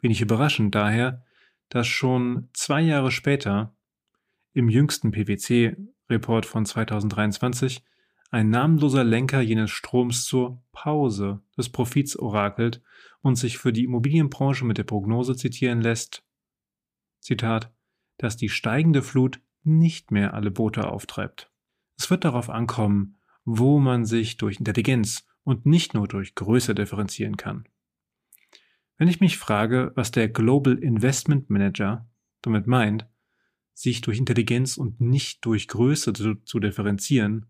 Wenig 0.00 0.20
überraschend 0.20 0.74
daher, 0.74 1.24
dass 1.68 1.88
schon 1.88 2.48
zwei 2.52 2.80
Jahre 2.82 3.10
später 3.10 3.75
im 4.56 4.70
jüngsten 4.70 5.10
PwC-Report 5.10 6.46
von 6.46 6.64
2023 6.64 7.84
ein 8.30 8.48
namenloser 8.48 9.04
Lenker 9.04 9.42
jenes 9.42 9.70
Stroms 9.70 10.24
zur 10.24 10.62
Pause 10.72 11.42
des 11.58 11.68
Profits 11.68 12.18
orakelt 12.18 12.82
und 13.20 13.36
sich 13.36 13.58
für 13.58 13.72
die 13.72 13.84
Immobilienbranche 13.84 14.64
mit 14.64 14.78
der 14.78 14.84
Prognose 14.84 15.36
zitieren 15.36 15.82
lässt, 15.82 16.24
Zitat, 17.20 17.70
dass 18.16 18.38
die 18.38 18.48
steigende 18.48 19.02
Flut 19.02 19.40
nicht 19.62 20.10
mehr 20.10 20.32
alle 20.32 20.50
Boote 20.50 20.88
auftreibt. 20.88 21.52
Es 21.98 22.08
wird 22.08 22.24
darauf 22.24 22.48
ankommen, 22.48 23.18
wo 23.44 23.78
man 23.78 24.06
sich 24.06 24.38
durch 24.38 24.58
Intelligenz 24.58 25.26
und 25.44 25.66
nicht 25.66 25.92
nur 25.92 26.08
durch 26.08 26.34
Größe 26.34 26.74
differenzieren 26.74 27.36
kann. 27.36 27.68
Wenn 28.96 29.08
ich 29.08 29.20
mich 29.20 29.36
frage, 29.36 29.92
was 29.96 30.12
der 30.12 30.30
Global 30.30 30.78
Investment 30.78 31.50
Manager 31.50 32.08
damit 32.40 32.66
meint, 32.66 33.06
sich 33.76 34.00
durch 34.00 34.18
Intelligenz 34.18 34.78
und 34.78 35.02
nicht 35.02 35.44
durch 35.44 35.68
Größe 35.68 36.14
zu, 36.14 36.36
zu 36.36 36.60
differenzieren, 36.60 37.44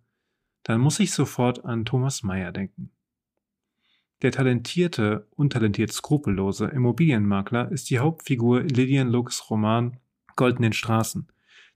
dann 0.65 0.81
muss 0.81 0.99
ich 0.99 1.13
sofort 1.13 1.65
an 1.65 1.85
Thomas 1.85 2.25
Mayer 2.25 2.51
denken. 2.51 2.91
Der 4.23 4.33
talentierte, 4.33 5.29
untalentiert 5.37 5.93
skrupellose 5.93 6.67
Immobilienmakler 6.67 7.71
ist 7.71 7.91
die 7.91 8.01
Hauptfigur 8.01 8.63
in 8.63 8.71
Lillian 8.71 9.09
Lux 9.09 9.49
Roman 9.51 9.99
Goldenen 10.35 10.73
Straßen, 10.73 11.29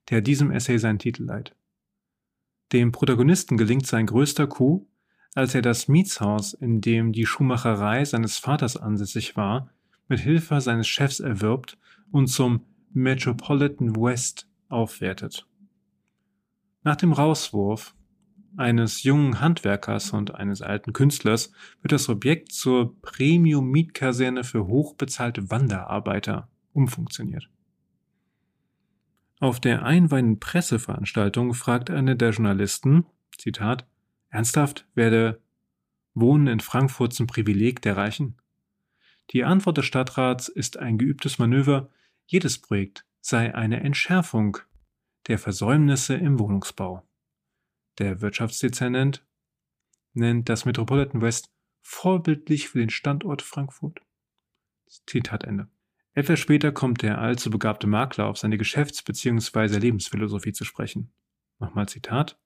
der 0.08 0.20
diesem 0.20 0.50
Essay 0.50 0.78
seinen 0.78 0.98
Titel 0.98 1.24
leiht. 1.24 1.54
Dem 2.72 2.90
Protagonisten 2.90 3.56
gelingt 3.56 3.86
sein 3.86 4.06
größter 4.06 4.48
Coup, 4.48 4.84
als 5.34 5.54
er 5.54 5.62
das 5.62 5.86
Mietshaus, 5.86 6.54
in 6.54 6.80
dem 6.80 7.12
die 7.12 7.26
Schuhmacherei 7.26 8.04
seines 8.04 8.38
Vaters 8.38 8.76
ansässig 8.76 9.36
war, 9.36 9.70
mit 10.08 10.18
Hilfe 10.18 10.60
seines 10.60 10.88
Chefs 10.88 11.20
erwirbt 11.20 11.78
und 12.10 12.26
zum 12.26 12.64
Metropolitan 12.92 13.94
West 13.96 14.48
aufwertet. 14.68 15.46
Nach 16.82 16.96
dem 16.96 17.12
Rauswurf 17.12 17.94
eines 18.56 19.02
jungen 19.04 19.40
Handwerkers 19.40 20.12
und 20.12 20.34
eines 20.34 20.60
alten 20.60 20.92
Künstlers 20.92 21.52
wird 21.82 21.92
das 21.92 22.08
Objekt 22.08 22.52
zur 22.52 23.00
Premium-Mietkaserne 23.00 24.44
für 24.44 24.66
hochbezahlte 24.66 25.50
Wanderarbeiter 25.50 26.48
umfunktioniert. 26.72 27.48
Auf 29.38 29.60
der 29.60 29.84
einweihenden 29.84 30.40
Presseveranstaltung 30.40 31.54
fragt 31.54 31.90
eine 31.90 32.16
der 32.16 32.30
Journalisten, 32.30 33.06
Zitat, 33.38 33.86
Ernsthaft, 34.28 34.86
werde 34.94 35.40
Wohnen 36.14 36.46
in 36.46 36.60
Frankfurt 36.60 37.12
zum 37.14 37.26
Privileg 37.26 37.80
der 37.82 37.96
Reichen? 37.96 38.36
Die 39.30 39.44
Antwort 39.44 39.78
des 39.78 39.86
Stadtrats 39.86 40.48
ist 40.48 40.78
ein 40.78 40.98
geübtes 40.98 41.38
Manöver, 41.38 41.90
jedes 42.30 42.58
Projekt 42.58 43.04
sei 43.20 43.54
eine 43.54 43.80
Entschärfung 43.80 44.58
der 45.26 45.38
Versäumnisse 45.38 46.14
im 46.14 46.38
Wohnungsbau. 46.38 47.02
Der 47.98 48.20
Wirtschaftsdezernent 48.20 49.26
nennt 50.12 50.48
das 50.48 50.64
Metropolitan 50.64 51.22
West 51.22 51.52
vorbildlich 51.82 52.68
für 52.68 52.78
den 52.78 52.90
Standort 52.90 53.42
Frankfurt. 53.42 54.00
Zitat 55.06 55.42
Ende. 55.42 55.68
Etwas 56.12 56.38
später 56.38 56.70
kommt 56.70 57.02
der 57.02 57.18
allzu 57.18 57.50
begabte 57.50 57.88
Makler 57.88 58.26
auf 58.26 58.38
seine 58.38 58.58
Geschäfts- 58.58 59.02
bzw. 59.02 59.78
Lebensphilosophie 59.78 60.52
zu 60.52 60.64
sprechen. 60.64 61.12
Nochmal 61.58 61.88
Zitat. 61.88 62.38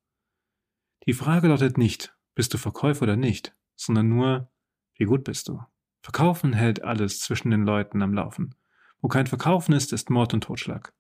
Die 1.07 1.12
Frage 1.12 1.49
lautet 1.49 1.76
nicht, 1.76 2.17
bist 2.35 2.55
du 2.55 2.59
Verkäufer 2.59 3.03
oder 3.03 3.17
nicht, 3.17 3.55
sondern 3.76 4.09
nur, 4.09 4.50
wie 4.97 5.05
gut 5.05 5.25
bist 5.25 5.49
du? 5.49 5.62
Verkaufen 6.03 6.55
hält 6.55 6.83
alles 6.83 7.21
zwischen 7.21 7.50
den 7.50 7.64
Leuten 7.64 8.00
am 8.00 8.14
Laufen. 8.14 8.55
Wo 9.04 9.08
kein 9.08 9.26
Verkaufen 9.26 9.75
ist, 9.75 9.92
ist 9.92 10.08
Mord 10.08 10.32
und 10.32 10.44
Totschlag. 10.44 10.94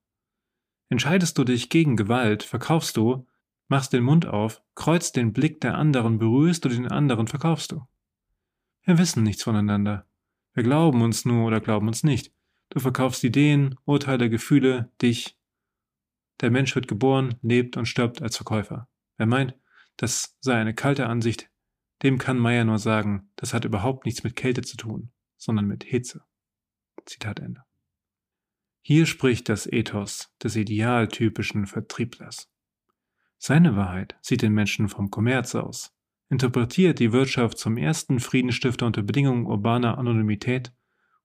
Entscheidest 0.90 1.38
du 1.38 1.44
dich 1.44 1.70
gegen 1.70 1.96
Gewalt, 1.96 2.42
verkaufst 2.42 2.98
du, 2.98 3.26
machst 3.68 3.94
den 3.94 4.04
Mund 4.04 4.26
auf, 4.26 4.62
kreuzt 4.74 5.16
den 5.16 5.32
Blick 5.32 5.62
der 5.62 5.78
anderen, 5.78 6.18
berührst 6.18 6.66
du 6.66 6.68
den 6.68 6.86
anderen, 6.86 7.28
verkaufst 7.28 7.72
du. 7.72 7.86
Wir 8.82 8.98
wissen 8.98 9.22
nichts 9.22 9.42
voneinander. 9.42 10.06
Wir 10.52 10.64
glauben 10.64 11.00
uns 11.00 11.24
nur 11.24 11.46
oder 11.46 11.62
glauben 11.62 11.88
uns 11.88 12.04
nicht. 12.04 12.30
Du 12.68 12.78
verkaufst 12.78 13.24
Ideen, 13.24 13.74
Urteile, 13.86 14.28
Gefühle, 14.28 14.92
dich. 15.00 15.38
Der 16.42 16.50
Mensch 16.50 16.74
wird 16.74 16.88
geboren, 16.88 17.36
lebt 17.40 17.78
und 17.78 17.86
stirbt 17.86 18.20
als 18.20 18.36
Verkäufer. 18.36 18.86
Wer 19.16 19.24
meint, 19.24 19.56
das 19.96 20.36
sei 20.40 20.56
eine 20.56 20.74
kalte 20.74 21.06
Ansicht, 21.06 21.50
dem 22.02 22.18
kann 22.18 22.38
Meyer 22.38 22.66
nur 22.66 22.78
sagen, 22.78 23.30
das 23.36 23.54
hat 23.54 23.64
überhaupt 23.64 24.04
nichts 24.04 24.22
mit 24.24 24.36
Kälte 24.36 24.60
zu 24.60 24.76
tun, 24.76 25.10
sondern 25.38 25.64
mit 25.64 25.84
Hitze. 25.84 26.22
Zitat 27.06 27.40
Ende. 27.40 27.64
Hier 28.86 29.06
spricht 29.06 29.48
das 29.48 29.66
Ethos 29.66 30.30
des 30.42 30.56
idealtypischen 30.56 31.66
Vertrieblers. 31.66 32.52
Seine 33.38 33.76
Wahrheit 33.76 34.14
sieht 34.20 34.42
den 34.42 34.52
Menschen 34.52 34.90
vom 34.90 35.10
Kommerz 35.10 35.54
aus, 35.54 35.96
interpretiert 36.28 36.98
die 36.98 37.10
Wirtschaft 37.10 37.56
zum 37.56 37.78
ersten 37.78 38.20
Friedensstifter 38.20 38.84
unter 38.84 39.02
Bedingungen 39.02 39.46
urbaner 39.46 39.96
Anonymität 39.96 40.74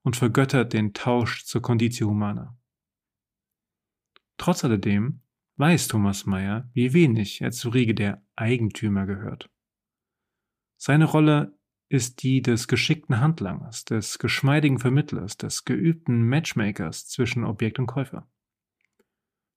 und 0.04 0.16
vergöttert 0.16 0.72
den 0.72 0.94
Tausch 0.94 1.44
zur 1.44 1.62
Conditio 1.62 2.08
Humana. 2.08 2.58
Trotz 4.38 4.64
alledem 4.64 5.20
weiß 5.58 5.90
Thomas 5.90 6.26
Mayer, 6.26 6.70
wie 6.72 6.94
wenig 6.94 7.42
er 7.42 7.52
zur 7.52 7.74
Riege 7.74 7.94
der 7.94 8.24
Eigentümer 8.38 9.06
gehört. 9.06 9.50
Seine 10.78 11.04
Rolle 11.04 11.59
ist 11.90 12.22
die 12.22 12.42
des 12.42 12.68
geschickten 12.68 13.20
Handlangers, 13.20 13.84
des 13.84 14.20
geschmeidigen 14.20 14.78
Vermittlers, 14.78 15.38
des 15.38 15.66
geübten 15.66 16.24
Matchmakers 16.24 17.08
zwischen 17.08 17.44
Objekt 17.44 17.80
und 17.80 17.88
Käufer. 17.88 18.28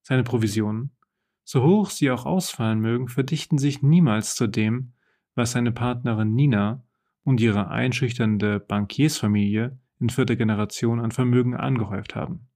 Seine 0.02 0.24
Provisionen, 0.24 0.96
so 1.44 1.62
hoch 1.62 1.90
sie 1.90 2.10
auch 2.10 2.24
ausfallen 2.24 2.80
mögen, 2.80 3.08
verdichten 3.08 3.58
sich 3.58 3.82
niemals 3.82 4.34
zu 4.34 4.46
dem, 4.46 4.94
was 5.34 5.52
seine 5.52 5.72
Partnerin 5.72 6.34
Nina 6.34 6.84
und 7.22 7.40
ihre 7.40 7.68
einschüchternde 7.68 8.60
Bankiersfamilie 8.60 9.78
in 10.00 10.08
vierter 10.08 10.36
Generation 10.36 11.00
an 11.00 11.12
Vermögen 11.12 11.54
angehäuft 11.54 12.14
haben. 12.14 12.48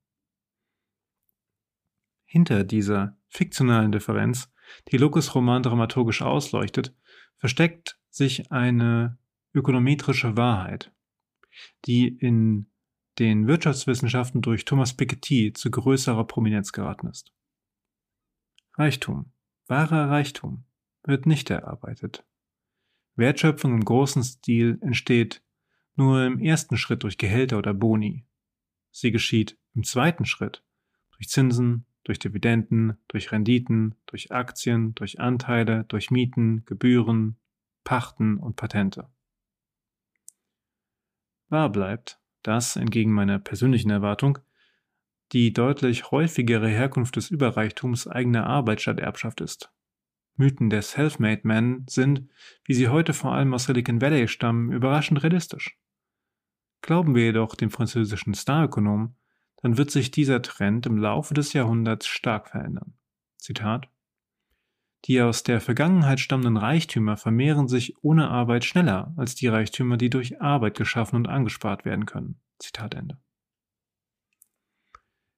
Hinter 2.25 2.65
dieser 2.65 3.17
fiktionalen 3.29 3.93
Differenz, 3.93 4.53
die 4.89 4.97
Locus 4.97 5.35
Roman 5.35 5.63
dramaturgisch 5.63 6.23
ausleuchtet, 6.23 6.97
versteckt 7.37 8.01
sich 8.11 8.51
eine 8.51 9.19
ökonometrische 9.57 10.37
Wahrheit, 10.37 10.93
die 11.87 12.07
in 12.07 12.67
den 13.19 13.47
Wirtschaftswissenschaften 13.47 14.43
durch 14.43 14.65
Thomas 14.67 14.95
Piketty 14.95 15.53
zu 15.55 15.71
größerer 15.71 16.27
Prominenz 16.27 16.73
geraten 16.73 17.09
ist. 17.09 17.33
Reichtum, 18.75 19.33
wahrer 19.67 20.11
Reichtum, 20.11 20.65
wird 21.03 21.25
nicht 21.25 21.49
erarbeitet. 21.49 22.25
Wertschöpfung 23.15 23.73
im 23.73 23.85
großen 23.85 24.23
Stil 24.23 24.79
entsteht 24.83 25.43
nur 25.95 26.27
im 26.27 26.39
ersten 26.41 26.77
Schritt 26.77 27.03
durch 27.03 27.17
Gehälter 27.17 27.57
oder 27.57 27.73
Boni. 27.73 28.27
Sie 28.91 29.11
geschieht 29.11 29.59
im 29.75 29.83
zweiten 29.83 30.27
Schritt 30.27 30.63
durch 31.13 31.29
Zinsen, 31.29 31.87
durch 32.05 32.19
Dividenden, 32.19 32.99
durch 33.09 33.33
Renditen, 33.33 33.95
durch 34.05 34.31
Aktien, 34.31 34.95
durch 34.95 35.19
Anteile, 35.19 35.85
durch 35.85 36.11
Mieten, 36.11 36.67
Gebühren, 36.67 37.39
Pachten 37.85 38.37
und 38.37 38.57
Patente. 38.57 39.09
Wahr 41.49 41.71
bleibt, 41.71 42.21
dass, 42.43 42.77
entgegen 42.77 43.13
meiner 43.13 43.39
persönlichen 43.39 43.91
Erwartung, 43.91 44.39
die 45.33 45.53
deutlich 45.53 46.11
häufigere 46.11 46.69
Herkunft 46.69 47.17
des 47.17 47.31
Überreichtums 47.31 48.07
eigene 48.07 48.47
Arbeit 48.47 48.81
statt 48.81 49.01
Erbschaft 49.01 49.41
ist. 49.41 49.73
Mythen 50.37 50.71
der 50.71 50.83
Self-Made 50.83 51.43
Men 51.45 51.87
sind, 51.89 52.29
wie 52.65 52.75
sie 52.75 52.89
heute 52.89 53.13
vor 53.13 53.33
allem 53.33 53.55
aus 53.55 53.65
Silicon 53.65 54.01
Valley 54.01 54.29
stammen, 54.29 54.71
überraschend 54.71 55.23
realistisch. 55.23 55.79
Glauben 56.83 57.15
wir 57.15 57.25
jedoch 57.25 57.55
dem 57.55 57.71
französischen 57.71 58.35
Starökonom, 58.35 59.17
dann 59.63 59.79
wird 59.79 59.91
sich 59.91 60.11
dieser 60.11 60.43
Trend 60.43 60.87
im 60.87 60.99
Laufe 60.99 61.35
des 61.35 61.53
Jahrhunderts 61.53 62.07
stark 62.07 62.49
verändern. 62.49 62.95
Zitat 63.39 63.89
die 65.07 65.21
aus 65.23 65.45
der 65.45 65.61
Vergangenheit 65.61 66.19
stammenden 66.19 66.57
Reichtümer 66.57 67.17
vermehren 67.17 67.69
sich 67.69 67.95
ohne 68.03 68.29
Arbeit 68.29 68.65
schneller 68.65 69.15
als 69.17 69.37
die 69.37 69.47
Reichtümer, 69.47 69.97
die 69.97 70.11
durch 70.11 70.41
Arbeit 70.41 70.77
geschaffen 70.77 71.17
und 71.17 71.29
angespart 71.29 71.85
werden 71.85 72.07
können. 72.07 72.41
Zitat 72.59 72.95
Ende. 72.95 73.17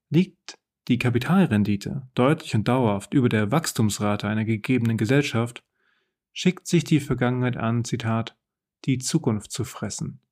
Liegt 0.09 0.59
die 0.89 0.99
Kapitalrendite 0.99 2.09
deutlich 2.15 2.55
und 2.55 2.67
dauerhaft 2.67 3.13
über 3.13 3.29
der 3.29 3.51
Wachstumsrate 3.51 4.27
einer 4.27 4.47
gegebenen 4.47 4.97
Gesellschaft, 4.97 5.63
schickt 6.33 6.67
sich 6.67 6.85
die 6.85 7.01
Vergangenheit 7.01 7.59
an, 7.59 7.85
Zitat, 7.85 8.39
die 8.87 8.97
Zukunft 8.97 9.53
zu 9.53 9.65
fressen. 9.65 10.23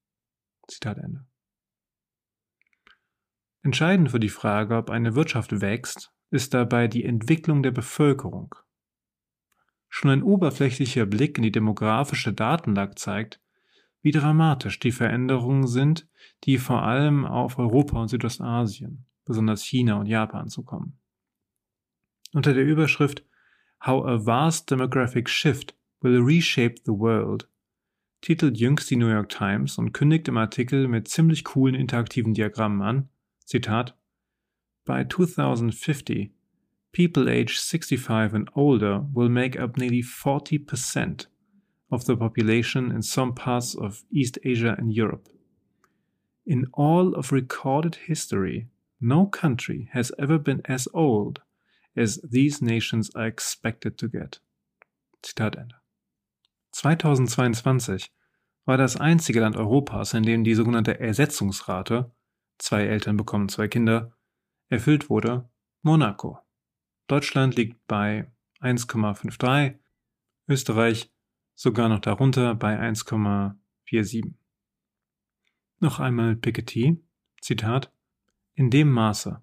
Zitat 0.67 0.97
Ende. 0.97 1.27
Entscheidend 3.63 4.13
für 4.13 4.21
die 4.21 4.31
Frage, 4.31 4.77
ob 4.77 4.89
eine 4.89 5.15
Wirtschaft 5.15 5.61
wächst, 5.61 6.11
ist 6.31 6.55
dabei 6.55 6.89
die 6.89 7.05
Entwicklung 7.05 7.63
der 7.63 7.73
Bevölkerung 7.73 8.55
Schon 9.89 10.11
ein 10.11 10.23
oberflächlicher 10.23 11.07
Blick 11.07 11.39
in 11.39 11.43
die 11.43 11.53
demografische 11.53 12.33
Datenlage 12.33 12.95
zeigt, 12.97 13.41
wie 14.03 14.13
dramatisch 14.13 14.79
die 14.79 14.93
Veränderungen 14.93 15.67
sind, 15.67 16.09
die 16.45 16.59
vor 16.59 16.83
allem 16.83 17.25
auf 17.25 17.59
Europa 17.59 18.01
und 18.01 18.09
Südostasien, 18.09 19.05
besonders 19.25 19.65
China 19.65 19.97
und 19.97 20.07
Japan 20.07 20.49
zukommen. 20.49 20.99
Unter 22.33 22.55
der 22.55 22.65
Überschrift 22.65 23.25
How 23.85 24.05
a 24.07 24.27
Vast 24.27 24.71
Demographic 24.71 25.29
Shift 25.29 25.75
Will 26.01 26.21
Reshape 26.21 26.77
the 26.85 26.93
World 26.93 27.49
titelt 28.21 28.59
jüngst 28.59 28.91
die 28.91 28.97
New 28.97 29.09
York 29.09 29.29
Times 29.29 29.79
und 29.79 29.93
kündigt 29.93 30.29
im 30.29 30.37
Artikel 30.37 30.89
mit 30.89 31.09
ziemlich 31.09 31.45
coolen 31.45 31.75
interaktiven 31.75 32.35
Diagrammen 32.35 32.83
an, 32.83 33.09
Zitat, 33.45 33.97
By 34.85 35.07
2050 35.09 36.33
people 36.97 37.29
aged 37.29 37.59
65 37.59 38.33
and 38.33 38.49
older 38.55 39.05
will 39.13 39.29
make 39.29 39.61
up 39.61 39.77
nearly 39.77 40.03
40% 40.03 41.27
of 41.93 42.07
the 42.07 42.17
population 42.17 42.91
in 42.91 43.03
some 43.03 43.35
parts 43.35 43.75
of 43.75 44.03
East 44.11 44.39
Asia 44.45 44.75
and 44.79 44.95
Europe. 44.95 45.29
In 46.47 46.65
all 46.73 47.15
of 47.15 47.33
recorded 47.33 47.97
history, 48.07 48.69
no 48.99 49.27
country 49.27 49.91
has 49.93 50.11
ever 50.19 50.39
been 50.39 50.63
as 50.65 50.89
old 50.95 51.43
as 51.95 52.19
these 52.25 52.63
nations 52.63 53.11
are 53.15 53.27
expected 53.27 53.99
to 53.99 54.09
get. 54.09 54.39
Zitat 55.23 55.55
Ende. 55.55 55.75
2022 56.73 58.11
war 58.65 58.79
das 58.79 58.97
einzige 58.97 59.41
Land 59.41 59.57
Europas, 59.57 60.15
in 60.15 60.23
dem 60.23 60.45
die 60.45 60.55
sogenannte 60.55 60.99
Ersetzungsrate, 60.99 62.11
zwei 62.57 62.87
Eltern 62.87 63.19
bekommen 63.19 63.51
zwei 63.51 63.69
Kinder, 63.69 64.13
erfüllt 64.71 65.11
wurde, 65.11 65.47
Monaco. 65.83 66.46
Deutschland 67.07 67.57
liegt 67.57 67.87
bei 67.87 68.31
1,53, 68.61 69.79
Österreich 70.49 71.13
sogar 71.55 71.89
noch 71.89 72.01
darunter 72.01 72.55
bei 72.55 72.79
1,47. 72.81 74.35
Noch 75.79 76.01
einmal 76.01 76.37
Piketty, 76.37 77.03
Zitat, 77.41 77.93
in 78.55 78.71
dem 78.71 78.91
Maße, 78.91 79.43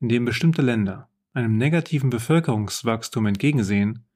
in 0.00 0.08
dem 0.08 0.24
bestimmte 0.24 0.62
Länder 0.62 1.08
einem 1.32 1.56
negativen 1.56 2.10
Bevölkerungswachstum 2.10 3.26
entgegensehen, 3.26 4.06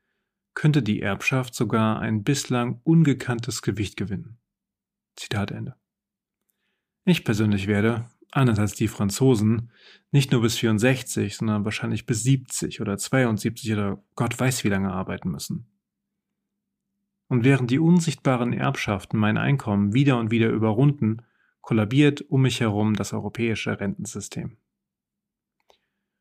könnte 0.55 0.83
die 0.83 1.01
Erbschaft 1.01 1.55
sogar 1.55 2.01
ein 2.01 2.23
bislang 2.23 2.81
ungekanntes 2.85 3.63
Gewicht 3.63 3.97
gewinnen. 3.97 4.39
Zitat 5.17 5.51
Ende. 5.51 5.77
Ich 7.05 7.25
persönlich 7.25 7.67
werde, 7.67 8.11
anders 8.37 8.59
als 8.59 8.75
die 8.75 8.89
Franzosen, 8.89 9.71
nicht 10.11 10.33
nur 10.33 10.43
bis 10.43 10.57
64, 10.59 11.37
sondern 11.37 11.65
wahrscheinlich 11.65 12.07
bis 12.07 12.23
70 12.23 12.81
oder 12.81 12.99
72 12.99 13.73
oder 13.73 14.03
Gott 14.15 14.39
weiß 14.39 14.65
wie 14.65 14.69
lange 14.69 14.93
arbeiten 14.93 15.31
müssen. 15.31 15.67
Und 17.29 17.45
während 17.45 17.71
die 17.71 17.79
unsichtbaren 17.79 18.53
Erbschaften 18.53 19.19
mein 19.19 19.37
Einkommen 19.37 19.95
wieder 19.95 20.19
und 20.19 20.31
wieder 20.31 20.51
überrunden, 20.51 21.23
kollabiert 21.61 22.23
um 22.29 22.43
mich 22.43 22.61
herum 22.61 22.95
das 22.95 23.13
europäische 23.13 23.81
Rentensystem. 23.81 24.57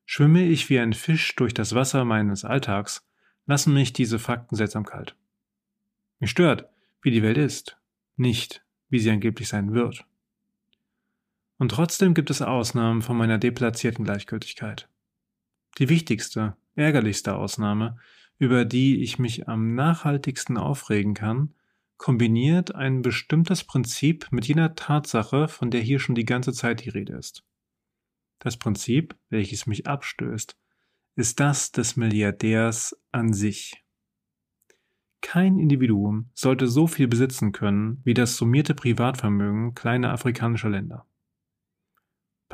Schwimme 0.05 0.45
ich 0.45 0.69
wie 0.69 0.79
ein 0.79 0.93
Fisch 0.93 1.35
durch 1.35 1.53
das 1.53 1.75
Wasser 1.75 2.05
meines 2.05 2.45
Alltags, 2.45 3.07
lassen 3.45 3.73
mich 3.73 3.93
diese 3.93 4.17
Fakten 4.17 4.55
seltsam 4.55 4.85
kalt. 4.85 5.15
Mich 6.19 6.31
stört, 6.31 6.67
wie 7.01 7.11
die 7.11 7.21
Welt 7.21 7.37
ist, 7.37 7.77
nicht 8.15 8.65
wie 8.89 8.99
sie 8.99 9.11
angeblich 9.11 9.47
sein 9.47 9.73
wird. 9.73 10.05
Und 11.57 11.69
trotzdem 11.69 12.13
gibt 12.13 12.29
es 12.29 12.41
Ausnahmen 12.41 13.01
von 13.01 13.17
meiner 13.17 13.37
deplatzierten 13.37 14.03
Gleichgültigkeit. 14.03 14.89
Die 15.77 15.89
wichtigste, 15.89 16.55
ärgerlichste 16.75 17.35
Ausnahme, 17.35 17.97
über 18.37 18.65
die 18.65 19.01
ich 19.01 19.19
mich 19.19 19.47
am 19.47 19.75
nachhaltigsten 19.75 20.57
aufregen 20.57 21.13
kann, 21.13 21.53
kombiniert 21.97 22.75
ein 22.75 23.01
bestimmtes 23.01 23.63
Prinzip 23.63 24.27
mit 24.31 24.47
jener 24.47 24.75
Tatsache, 24.75 25.47
von 25.47 25.71
der 25.71 25.81
hier 25.81 25.99
schon 25.99 26.15
die 26.15 26.25
ganze 26.25 26.51
Zeit 26.51 26.83
die 26.83 26.89
Rede 26.89 27.13
ist. 27.13 27.43
Das 28.39 28.57
Prinzip, 28.57 29.15
welches 29.29 29.65
mich 29.65 29.87
abstößt, 29.87 30.57
ist 31.15 31.39
das 31.39 31.71
des 31.71 31.95
Milliardärs 31.95 32.99
an 33.13 33.31
sich. 33.31 33.81
Kein 35.21 35.57
Individuum 35.57 36.29
sollte 36.33 36.67
so 36.67 36.85
viel 36.85 37.07
besitzen 37.07 37.53
können 37.53 38.01
wie 38.03 38.13
das 38.13 38.35
summierte 38.35 38.75
Privatvermögen 38.75 39.73
kleiner 39.73 40.11
afrikanischer 40.11 40.69
Länder. 40.69 41.07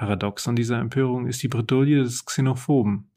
Paradox 0.01 0.47
an 0.47 0.55
dieser 0.55 0.79
Empörung 0.79 1.27
ist 1.27 1.43
die 1.43 1.47
Bredouille 1.47 2.01
des 2.01 2.25
Xenophoben, 2.25 3.11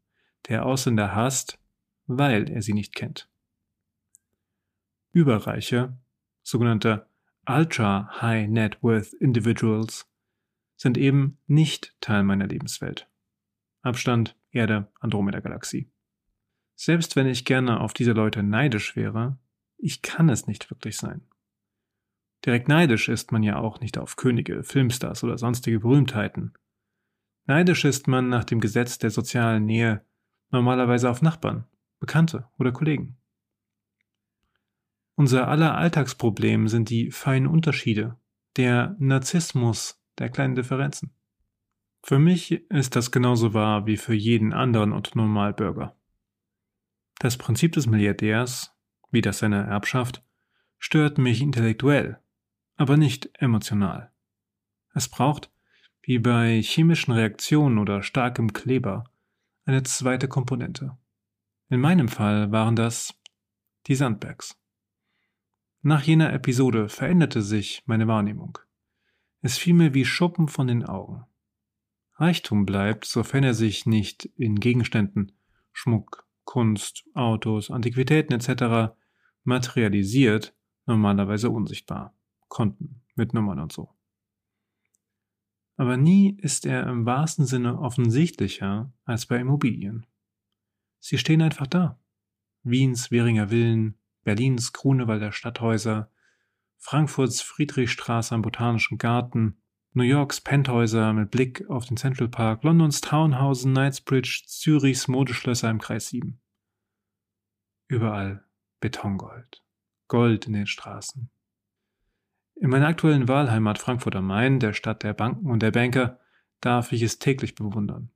der 0.50 0.66
Ausländer 0.66 1.14
hasst, 1.14 1.58
weil 2.06 2.50
er 2.50 2.60
sie 2.60 2.74
nicht 2.74 2.94
kennt. 2.94 3.26
Überreiche, 5.10 5.96
sogenannte 6.42 7.06
Ultra 7.46 8.20
High 8.20 8.50
Net 8.50 8.82
Worth 8.82 9.14
Individuals, 9.14 10.06
sind 10.76 10.98
eben 10.98 11.38
nicht 11.46 11.96
Teil 12.02 12.22
meiner 12.22 12.48
Lebenswelt. 12.48 13.08
Abstand 13.80 14.36
Erde 14.50 14.92
Andromeda 15.00 15.40
Galaxie. 15.40 15.90
Selbst 16.74 17.16
wenn 17.16 17.28
ich 17.28 17.46
gerne 17.46 17.80
auf 17.80 17.94
diese 17.94 18.12
Leute 18.12 18.42
neidisch 18.42 18.94
wäre, 18.94 19.38
ich 19.78 20.02
kann 20.02 20.28
es 20.28 20.46
nicht 20.46 20.68
wirklich 20.70 20.98
sein. 20.98 21.22
Direkt 22.44 22.68
neidisch 22.68 23.08
ist 23.08 23.32
man 23.32 23.42
ja 23.42 23.56
auch 23.56 23.80
nicht 23.80 23.96
auf 23.96 24.16
Könige, 24.16 24.62
Filmstars 24.64 25.24
oder 25.24 25.38
sonstige 25.38 25.80
Berühmtheiten. 25.80 26.52
Neidisch 27.46 27.84
ist 27.84 28.08
man 28.08 28.28
nach 28.28 28.44
dem 28.44 28.60
Gesetz 28.60 28.98
der 28.98 29.10
sozialen 29.10 29.66
Nähe 29.66 30.04
normalerweise 30.50 31.10
auf 31.10 31.20
Nachbarn, 31.20 31.66
Bekannte 32.00 32.48
oder 32.58 32.72
Kollegen. 32.72 33.16
Unser 35.14 35.48
aller 35.48 35.76
Alltagsproblem 35.76 36.68
sind 36.68 36.90
die 36.90 37.10
feinen 37.10 37.46
Unterschiede, 37.46 38.16
der 38.56 38.96
Narzissmus 38.98 40.02
der 40.18 40.30
kleinen 40.30 40.54
Differenzen. 40.54 41.14
Für 42.02 42.18
mich 42.18 42.52
ist 42.70 42.96
das 42.96 43.10
genauso 43.10 43.54
wahr 43.54 43.86
wie 43.86 43.96
für 43.96 44.14
jeden 44.14 44.52
anderen 44.52 44.92
Otto-Normalbürger. 44.92 45.96
Das 47.18 47.36
Prinzip 47.38 47.72
des 47.72 47.86
Milliardärs, 47.86 48.76
wie 49.10 49.20
das 49.20 49.38
seiner 49.38 49.64
Erbschaft, 49.64 50.22
stört 50.78 51.18
mich 51.18 51.40
intellektuell, 51.40 52.18
aber 52.76 52.96
nicht 52.96 53.30
emotional. 53.40 54.10
Es 54.92 55.08
braucht, 55.08 55.50
wie 56.06 56.18
bei 56.18 56.60
chemischen 56.60 57.12
Reaktionen 57.12 57.78
oder 57.78 58.02
starkem 58.02 58.52
Kleber, 58.52 59.04
eine 59.64 59.82
zweite 59.82 60.28
Komponente. 60.28 60.96
In 61.70 61.80
meinem 61.80 62.08
Fall 62.08 62.52
waren 62.52 62.76
das 62.76 63.18
die 63.86 63.94
Sandbergs. 63.94 64.58
Nach 65.80 66.02
jener 66.02 66.32
Episode 66.32 66.88
veränderte 66.88 67.42
sich 67.42 67.82
meine 67.86 68.06
Wahrnehmung. 68.06 68.58
Es 69.40 69.58
fiel 69.58 69.74
mir 69.74 69.94
wie 69.94 70.04
Schuppen 70.04 70.48
von 70.48 70.66
den 70.66 70.84
Augen. 70.84 71.24
Reichtum 72.16 72.64
bleibt, 72.64 73.06
sofern 73.06 73.44
er 73.44 73.54
sich 73.54 73.86
nicht 73.86 74.26
in 74.36 74.60
Gegenständen, 74.60 75.32
Schmuck, 75.72 76.26
Kunst, 76.44 77.04
Autos, 77.14 77.70
Antiquitäten 77.70 78.34
etc. 78.34 78.94
materialisiert, 79.42 80.54
normalerweise 80.86 81.50
unsichtbar. 81.50 82.14
Konten 82.48 83.02
mit 83.14 83.34
Nummern 83.34 83.58
und 83.58 83.72
so. 83.72 83.94
Aber 85.76 85.96
nie 85.96 86.36
ist 86.40 86.66
er 86.66 86.86
im 86.86 87.04
wahrsten 87.04 87.46
Sinne 87.46 87.78
offensichtlicher 87.78 88.92
als 89.04 89.26
bei 89.26 89.38
Immobilien. 89.38 90.06
Sie 91.00 91.18
stehen 91.18 91.42
einfach 91.42 91.66
da. 91.66 91.98
Wiens 92.62 93.10
Währinger 93.10 93.48
Villen, 93.48 93.98
Berlins 94.22 94.72
Grunewalder 94.72 95.32
Stadthäuser, 95.32 96.10
Frankfurts 96.78 97.40
Friedrichstraße 97.40 98.34
am 98.34 98.42
Botanischen 98.42 98.98
Garten, 98.98 99.60
New 99.92 100.02
Yorks 100.02 100.40
Penthäuser 100.40 101.12
mit 101.12 101.30
Blick 101.30 101.68
auf 101.68 101.86
den 101.86 101.96
Central 101.96 102.28
Park, 102.28 102.64
Londons 102.64 103.00
Townhausen, 103.00 103.72
Knightsbridge, 103.72 104.42
Zürichs 104.46 105.08
Modeschlösser 105.08 105.70
im 105.70 105.80
Kreis 105.80 106.08
7. 106.08 106.40
Überall 107.88 108.44
Betongold, 108.80 109.62
Gold 110.08 110.46
in 110.46 110.54
den 110.54 110.66
Straßen. 110.66 111.30
In 112.56 112.70
meiner 112.70 112.86
aktuellen 112.86 113.28
Wahlheimat 113.28 113.78
Frankfurt 113.78 114.16
am 114.16 114.26
Main, 114.26 114.60
der 114.60 114.72
Stadt 114.72 115.02
der 115.02 115.12
Banken 115.12 115.50
und 115.50 115.62
der 115.62 115.72
Banker, 115.72 116.20
darf 116.60 116.92
ich 116.92 117.02
es 117.02 117.18
täglich 117.18 117.54
bewundern. 117.54 118.10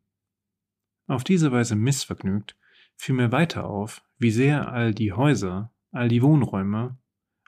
Auf 1.07 1.25
diese 1.25 1.53
Weise 1.53 1.75
missvergnügt 1.75 2.57
fiel 2.97 3.15
mir 3.15 3.33
weiter 3.33 3.67
auf, 3.69 4.03
wie 4.19 4.31
sehr 4.31 4.71
all 4.71 4.95
die 4.95 5.13
Häuser, 5.13 5.73
all 5.91 6.09
die 6.09 6.23
Wohnräume 6.23 6.99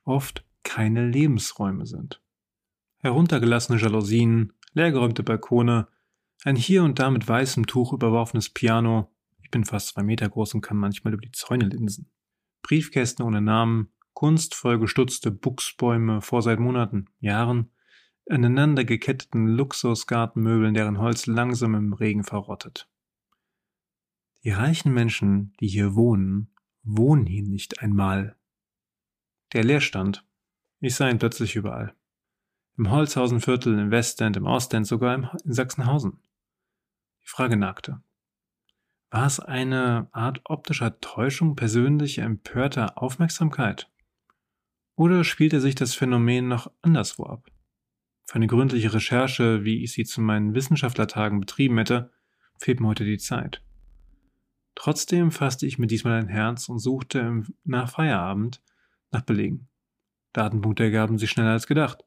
oft 0.04 0.44
keine 0.62 1.06
Lebensräume 1.06 1.86
sind. 1.86 2.22
Heruntergelassene 2.98 3.78
Jalousien, 3.78 4.52
leergeräumte 4.72 5.22
Balkone, 5.22 5.88
ein 6.44 6.56
hier 6.56 6.82
und 6.84 6.98
da 6.98 7.10
mit 7.10 7.26
weißem 7.26 7.66
Tuch 7.66 7.92
überworfenes 7.92 8.50
Piano, 8.50 9.10
ich 9.42 9.50
bin 9.50 9.64
fast 9.64 9.88
zwei 9.88 10.02
Meter 10.02 10.28
groß 10.28 10.54
und 10.54 10.60
kann 10.60 10.76
manchmal 10.76 11.12
über 11.14 11.22
die 11.22 11.32
Zäune 11.32 11.66
linsen, 11.66 12.10
Briefkästen 12.62 13.24
ohne 13.24 13.40
Namen, 13.40 13.90
kunstvoll 14.20 14.78
gestutzte 14.78 15.30
Buchsbäume 15.30 16.20
vor 16.20 16.42
seit 16.42 16.60
Monaten, 16.60 17.06
Jahren, 17.20 17.70
aneinander 18.28 18.84
geketteten 18.84 19.46
Luxusgartenmöbeln, 19.46 20.74
deren 20.74 20.98
Holz 20.98 21.24
langsam 21.24 21.74
im 21.74 21.94
Regen 21.94 22.22
verrottet. 22.22 22.86
Die 24.44 24.50
reichen 24.50 24.92
Menschen, 24.92 25.54
die 25.58 25.68
hier 25.68 25.94
wohnen, 25.94 26.54
wohnen 26.82 27.24
hier 27.24 27.44
nicht 27.44 27.80
einmal. 27.80 28.36
Der 29.54 29.64
Leerstand, 29.64 30.28
ich 30.80 30.96
sah 30.96 31.08
ihn 31.08 31.18
plötzlich 31.18 31.56
überall. 31.56 31.94
Im 32.76 32.90
Holzhausenviertel, 32.90 33.78
im 33.78 33.90
Westend, 33.90 34.36
im 34.36 34.44
Ostend, 34.44 34.86
sogar 34.86 35.14
in 35.14 35.30
Sachsenhausen. 35.44 36.20
Die 37.22 37.28
Frage 37.28 37.56
nagte. 37.56 38.02
War 39.08 39.24
es 39.24 39.40
eine 39.40 40.10
Art 40.12 40.42
optischer 40.44 41.00
Täuschung 41.00 41.56
persönlicher 41.56 42.24
empörter 42.24 43.02
Aufmerksamkeit? 43.02 43.89
Oder 45.00 45.24
spielte 45.24 45.62
sich 45.62 45.74
das 45.74 45.94
Phänomen 45.94 46.46
noch 46.46 46.70
anderswo 46.82 47.24
ab? 47.24 47.50
Für 48.26 48.34
eine 48.34 48.48
gründliche 48.48 48.92
Recherche, 48.92 49.64
wie 49.64 49.82
ich 49.82 49.92
sie 49.92 50.04
zu 50.04 50.20
meinen 50.20 50.54
Wissenschaftlertagen 50.54 51.40
betrieben 51.40 51.78
hätte, 51.78 52.12
fehlt 52.58 52.80
mir 52.80 52.88
heute 52.88 53.06
die 53.06 53.16
Zeit. 53.16 53.64
Trotzdem 54.74 55.30
fasste 55.30 55.64
ich 55.64 55.78
mir 55.78 55.86
diesmal 55.86 56.20
ein 56.20 56.28
Herz 56.28 56.68
und 56.68 56.80
suchte 56.80 57.44
nach 57.64 57.88
Feierabend 57.88 58.62
nach 59.10 59.22
Belegen. 59.22 59.70
Datenpunkte 60.34 60.82
ergaben 60.82 61.16
sich 61.16 61.30
schneller 61.30 61.52
als 61.52 61.66
gedacht. 61.66 62.04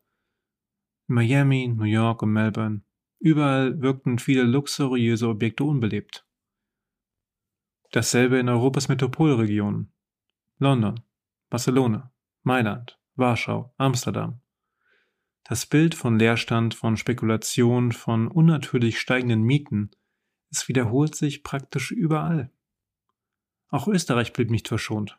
In 1.07 1.15
Miami, 1.15 1.69
New 1.69 1.85
York 1.85 2.21
und 2.21 2.31
Melbourne, 2.31 2.83
überall 3.17 3.81
wirkten 3.81 4.19
viele 4.19 4.43
luxuriöse 4.43 5.29
Objekte 5.29 5.63
unbelebt. 5.63 6.27
Dasselbe 7.89 8.37
in 8.37 8.49
Europas 8.49 8.87
Metropolregionen. 8.87 9.91
London, 10.59 11.01
Barcelona, 11.49 12.12
Mailand, 12.43 12.99
Warschau, 13.15 13.73
Amsterdam. 13.77 14.41
Das 15.45 15.65
Bild 15.65 15.95
von 15.95 16.19
Leerstand, 16.19 16.73
von 16.73 16.97
Spekulation, 16.97 17.93
von 17.93 18.27
unnatürlich 18.27 18.99
steigenden 18.99 19.43
Mieten, 19.43 19.91
es 20.51 20.67
wiederholt 20.67 21.15
sich 21.15 21.43
praktisch 21.43 21.91
überall. 21.91 22.51
Auch 23.69 23.87
Österreich 23.87 24.33
blieb 24.33 24.51
nicht 24.51 24.67
verschont, 24.67 25.17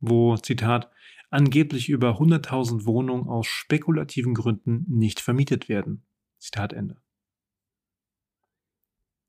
wo, 0.00 0.36
Zitat, 0.38 0.90
angeblich 1.30 1.90
über 1.90 2.18
100.000 2.18 2.86
Wohnungen 2.86 3.28
aus 3.28 3.46
spekulativen 3.46 4.32
Gründen 4.32 4.86
nicht 4.88 5.20
vermietet 5.20 5.68
werden. 5.68 6.06
Zitat 6.38 6.72
Ende. 6.72 6.96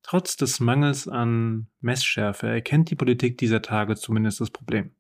Trotz 0.04 0.38
des 0.38 0.62
Mangels 0.62 1.08
an 1.10 1.68
Messschärfe 1.82 2.48
erkennt 2.48 2.92
die 2.92 2.96
Politik 2.96 3.38
dieser 3.38 3.62
Tage 3.62 3.96
zumindest 3.96 4.40
das 4.40 4.52
Problem. 4.52 4.92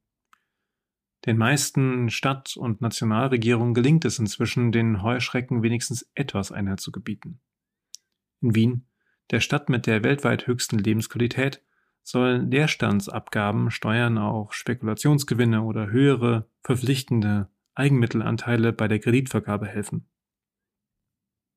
Den 1.25 1.37
meisten 1.37 2.09
Stadt- 2.09 2.55
und 2.55 2.81
Nationalregierungen 2.81 3.73
gelingt 3.73 4.05
es 4.05 4.19
inzwischen, 4.19 4.71
den 4.71 5.01
Heuschrecken 5.01 5.63
wenigstens 5.63 6.07
etwas 6.13 6.51
Einhalt 6.51 6.79
zu 6.79 6.91
gebieten. 6.91 7.39
In 8.41 8.53
Wien, 8.53 8.87
der 9.31 9.39
Stadt 9.39 9.69
mit 9.69 9.87
der 9.87 10.03
weltweit 10.03 10.45
höchsten 10.45 10.77
Lebensqualität, 10.77 11.63
sollen 12.03 12.51
Leerstandsabgaben, 12.51 13.71
Steuern 13.71 14.19
auf 14.19 14.53
Spekulationsgewinne 14.53 15.63
oder 15.63 15.87
höhere 15.89 16.47
verpflichtende 16.61 17.49
Eigenmittelanteile 17.73 18.71
bei 18.71 18.87
der 18.87 18.99
Kreditvergabe 18.99 19.65
helfen. 19.65 20.07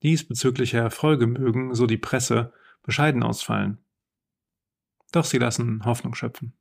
Diesbezügliche 0.03 0.79
Erfolge 0.79 1.27
mögen, 1.27 1.75
so 1.75 1.87
die 1.87 1.99
Presse, 1.99 2.55
bescheiden 2.83 3.23
ausfallen. 3.23 3.79
Doch 5.13 5.27
sie 5.27 5.39
lassen 5.39 5.85
Hoffnung 5.85 6.15
schöpfen. 6.15 6.55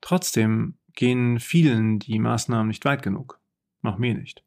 Trotzdem 0.00 0.78
gehen 0.96 1.38
vielen 1.38 2.00
die 2.00 2.18
Maßnahmen 2.18 2.66
nicht 2.66 2.84
weit 2.84 3.02
genug. 3.02 3.40
Auch 3.82 3.98
mir 3.98 4.14
nicht. 4.14 4.42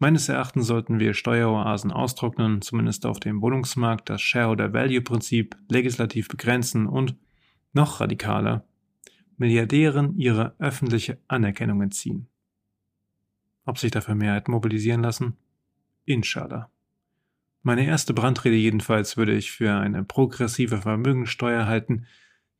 Meines 0.00 0.28
Erachtens 0.28 0.66
sollten 0.66 1.00
wir 1.00 1.14
Steueroasen 1.14 1.90
austrocknen, 1.90 2.62
zumindest 2.62 3.06
auf 3.06 3.18
dem 3.18 3.40
Wohnungsmarkt 3.40 4.10
das 4.10 4.20
Shareholder-Value-Prinzip 4.20 5.56
legislativ 5.68 6.28
begrenzen 6.28 6.86
und, 6.86 7.16
noch 7.72 8.00
radikaler, 8.00 8.64
Milliardären 9.38 10.16
ihre 10.16 10.54
öffentliche 10.58 11.18
Anerkennung 11.28 11.80
entziehen. 11.80 12.28
Ob 13.64 13.78
sich 13.78 13.90
dafür 13.90 14.14
Mehrheiten 14.14 14.52
mobilisieren 14.52 15.02
lassen? 15.02 15.36
Inshallah. 16.04 16.70
Meine 17.62 17.86
erste 17.86 18.14
Brandrede 18.14 18.56
jedenfalls 18.56 19.16
würde 19.16 19.34
ich 19.34 19.52
für 19.52 19.74
eine 19.74 20.04
progressive 20.04 20.78
Vermögensteuer 20.78 21.66
halten, 21.66 22.06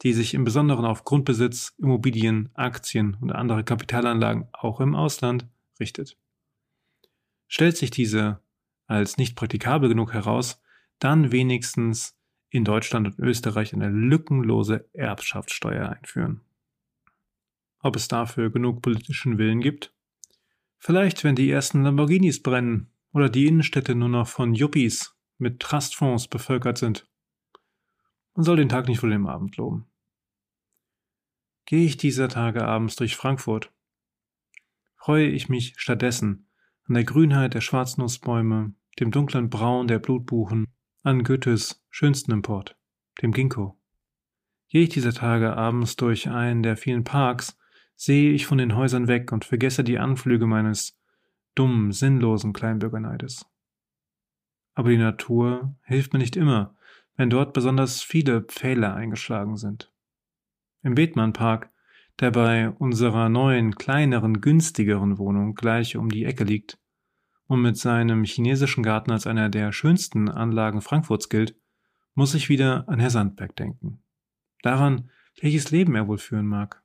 die 0.03 0.13
sich 0.13 0.35
im 0.35 0.45
Besonderen 0.45 0.85
auf 0.85 1.05
Grundbesitz, 1.05 1.75
Immobilien, 1.79 2.51
Aktien 2.55 3.17
und 3.21 3.33
andere 3.33 3.65
Kapitalanlagen 3.65 4.49
auch 4.53 4.81
im 4.81 4.95
Ausland 4.95 5.47
richtet. 5.81 6.17
Stellt 7.49 7.77
sich 7.77 7.91
diese 7.91 8.41
als 8.87 9.17
nicht 9.19 9.37
praktikabel 9.37 9.89
genug 9.89 10.13
heraus, 10.13 10.63
dann 10.99 11.33
wenigstens 11.33 12.17
in 12.51 12.65
Deutschland 12.65 13.07
und 13.07 13.19
Österreich 13.19 13.75
eine 13.75 13.91
lückenlose 13.91 14.89
Erbschaftssteuer 14.95 15.91
einführen. 15.91 16.41
Ob 17.81 17.97
es 17.97 18.09
dafür 18.09 18.51
genug 18.51 18.83
politischen 18.83 19.39
Willen 19.39 19.61
gibt? 19.61 19.95
Vielleicht, 20.79 21.25
wenn 21.25 21.35
die 21.37 21.51
ersten 21.51 21.83
Lamborghinis 21.83 22.43
brennen 22.43 22.91
oder 23.13 23.29
die 23.29 23.47
Innenstädte 23.47 23.95
nur 23.95 24.09
noch 24.09 24.29
von 24.29 24.55
Yuppies 24.55 25.15
mit 25.39 25.61
Trustfonds 25.61 26.29
bevölkert 26.29 26.79
sind. 26.79 27.08
Man 28.39 28.45
soll 28.45 28.55
den 28.55 28.69
Tag 28.69 28.87
nicht 28.87 29.01
vor 29.01 29.09
dem 29.09 29.27
Abend 29.27 29.57
loben. 29.57 29.89
Gehe 31.67 31.85
ich 31.85 31.97
dieser 31.97 32.29
Tage 32.29 32.65
abends 32.65 32.95
durch 32.95 33.17
Frankfurt, 33.17 33.73
freue 34.95 35.27
ich 35.27 35.49
mich 35.49 35.75
stattdessen 35.77 36.47
an 36.85 36.95
der 36.95 37.03
Grünheit 37.03 37.55
der 37.55 37.61
Schwarznussbäume, 37.61 38.75
dem 39.01 39.11
dunklen 39.11 39.51
Braun 39.51 39.89
der 39.89 39.99
Blutbuchen, 39.99 40.69
an 41.03 41.25
Goethes 41.25 41.85
schönsten 41.91 42.31
Import, 42.31 42.77
dem 43.23 43.33
Ginkgo. 43.33 43.77
Gehe 44.69 44.85
ich 44.85 44.91
dieser 44.91 45.13
Tage 45.13 45.57
abends 45.57 45.97
durch 45.97 46.31
einen 46.31 46.63
der 46.63 46.77
vielen 46.77 47.03
Parks, 47.03 47.59
sehe 47.97 48.31
ich 48.31 48.47
von 48.47 48.59
den 48.59 48.77
Häusern 48.77 49.09
weg 49.09 49.33
und 49.33 49.47
vergesse 49.47 49.83
die 49.83 49.99
Anflüge 49.99 50.47
meines 50.47 50.97
dummen, 51.57 51.91
sinnlosen 51.91 52.53
Kleinbürgerneides. 52.53 53.47
Aber 54.75 54.91
die 54.91 54.97
Natur 54.97 55.75
hilft 55.83 56.13
mir 56.13 56.21
nicht 56.21 56.37
immer, 56.37 56.78
wenn 57.19 57.29
dort 57.29 57.53
besonders 57.53 58.01
viele 58.01 58.43
Pfähle 58.43 58.95
eingeschlagen 58.95 59.57
sind. 59.57 59.93
Im 60.83 60.95
Bethmann-Park, 60.95 61.71
der 62.21 62.31
bei 62.31 62.71
unserer 62.71 63.29
neuen, 63.29 63.75
kleineren, 63.75 64.41
günstigeren 64.41 65.19
Wohnung 65.19 65.55
gleich 65.55 65.97
um 65.97 66.09
die 66.09 66.25
Ecke 66.25 66.45
liegt 66.45 66.79
und 67.47 67.61
mit 67.61 67.77
seinem 67.77 68.23
chinesischen 68.23 68.85
Garten 68.85 69.11
als 69.11 69.27
einer 69.27 69.49
der 69.49 69.73
schönsten 69.73 70.29
Anlagen 70.29 70.81
Frankfurts 70.81 71.29
gilt, 71.29 71.57
muss 72.15 72.35
ich 72.35 72.49
wieder 72.49 72.89
an 72.89 73.01
Herr 73.01 73.11
Sandberg 73.11 73.57
denken. 73.57 74.03
Daran, 74.63 75.11
welches 75.41 75.73
Leben 75.73 75.97
er 75.97 76.07
wohl 76.07 76.19
führen 76.19 76.47
mag. 76.47 76.83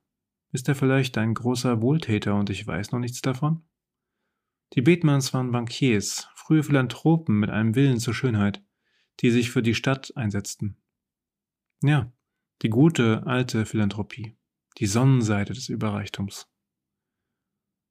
Ist 0.52 0.68
er 0.68 0.76
vielleicht 0.76 1.18
ein 1.18 1.36
großer 1.36 1.82
Wohltäter 1.82 2.36
und 2.36 2.50
ich 2.50 2.66
weiß 2.66 2.92
noch 2.92 3.00
nichts 3.00 3.22
davon? 3.22 3.64
Die 4.74 4.82
Bethmanns 4.82 5.32
waren 5.34 5.52
Bankiers, 5.52 6.28
frühe 6.34 6.64
Philanthropen 6.64 7.40
mit 7.40 7.52
einem 7.52 7.76
Willen 7.76 8.00
zur 8.00 8.16
Schönheit, 8.16 8.64
die 9.20 9.32
sich 9.32 9.52
für 9.52 9.62
die 9.62 9.76
Stadt 9.76 10.14
einsetzten. 10.16 10.76
Ja, 11.82 12.12
die 12.62 12.70
gute 12.70 13.26
alte 13.26 13.66
Philanthropie, 13.66 14.36
die 14.78 14.86
Sonnenseite 14.86 15.54
des 15.54 15.70
Überreichtums. 15.70 16.48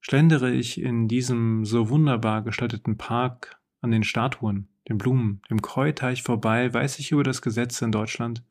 Schlendere 0.01 0.51
ich 0.53 0.81
in 0.81 1.09
diesem 1.09 1.65
so 1.65 1.89
wunderbar 1.89 2.43
gestalteten 2.43 2.97
Park 2.97 3.61
an 3.81 3.91
den 3.91 4.03
Statuen, 4.03 4.69
den 4.89 4.99
Blumen, 4.99 5.43
dem 5.49 5.63
Kräuteich 5.63 6.23
vorbei, 6.23 6.73
weiß 6.73 6.99
ich 6.99 7.13
über 7.13 7.23
das 7.23 7.43
Gesetz 7.43 7.81
in 7.83 7.93
Deutschland, 7.93 8.43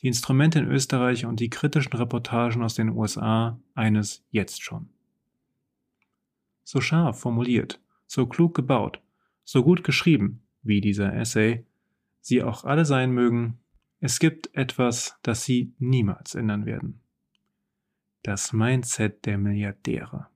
die 0.00 0.08
Instrumente 0.08 0.58
in 0.58 0.66
Österreich 0.66 1.26
und 1.26 1.40
die 1.40 1.50
kritischen 1.50 1.92
Reportagen 1.92 2.62
aus 2.62 2.74
den 2.74 2.90
USA 2.90 3.60
eines 3.74 4.24
jetzt 4.30 4.62
schon 4.62 4.88
so 6.66 6.80
scharf 6.80 7.20
formuliert, 7.20 7.80
so 8.06 8.26
klug 8.26 8.54
gebaut, 8.54 9.00
so 9.44 9.62
gut 9.62 9.84
geschrieben, 9.84 10.42
wie 10.62 10.80
dieser 10.80 11.14
Essay, 11.14 11.64
sie 12.26 12.42
auch 12.42 12.64
alle 12.64 12.84
sein 12.84 13.12
mögen, 13.12 13.60
es 14.00 14.18
gibt 14.18 14.52
etwas, 14.54 15.16
das 15.22 15.44
sie 15.44 15.74
niemals 15.78 16.34
ändern 16.34 16.66
werden. 16.66 17.00
Das 18.24 18.52
Mindset 18.52 19.24
der 19.26 19.38
Milliardäre. 19.38 20.26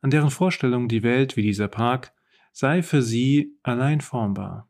An 0.00 0.10
deren 0.10 0.30
Vorstellung 0.30 0.88
die 0.88 1.04
Welt 1.04 1.36
wie 1.36 1.42
dieser 1.42 1.68
Park 1.68 2.12
sei 2.52 2.82
für 2.82 3.02
sie 3.02 3.56
allein 3.62 4.00
formbar. 4.00 4.68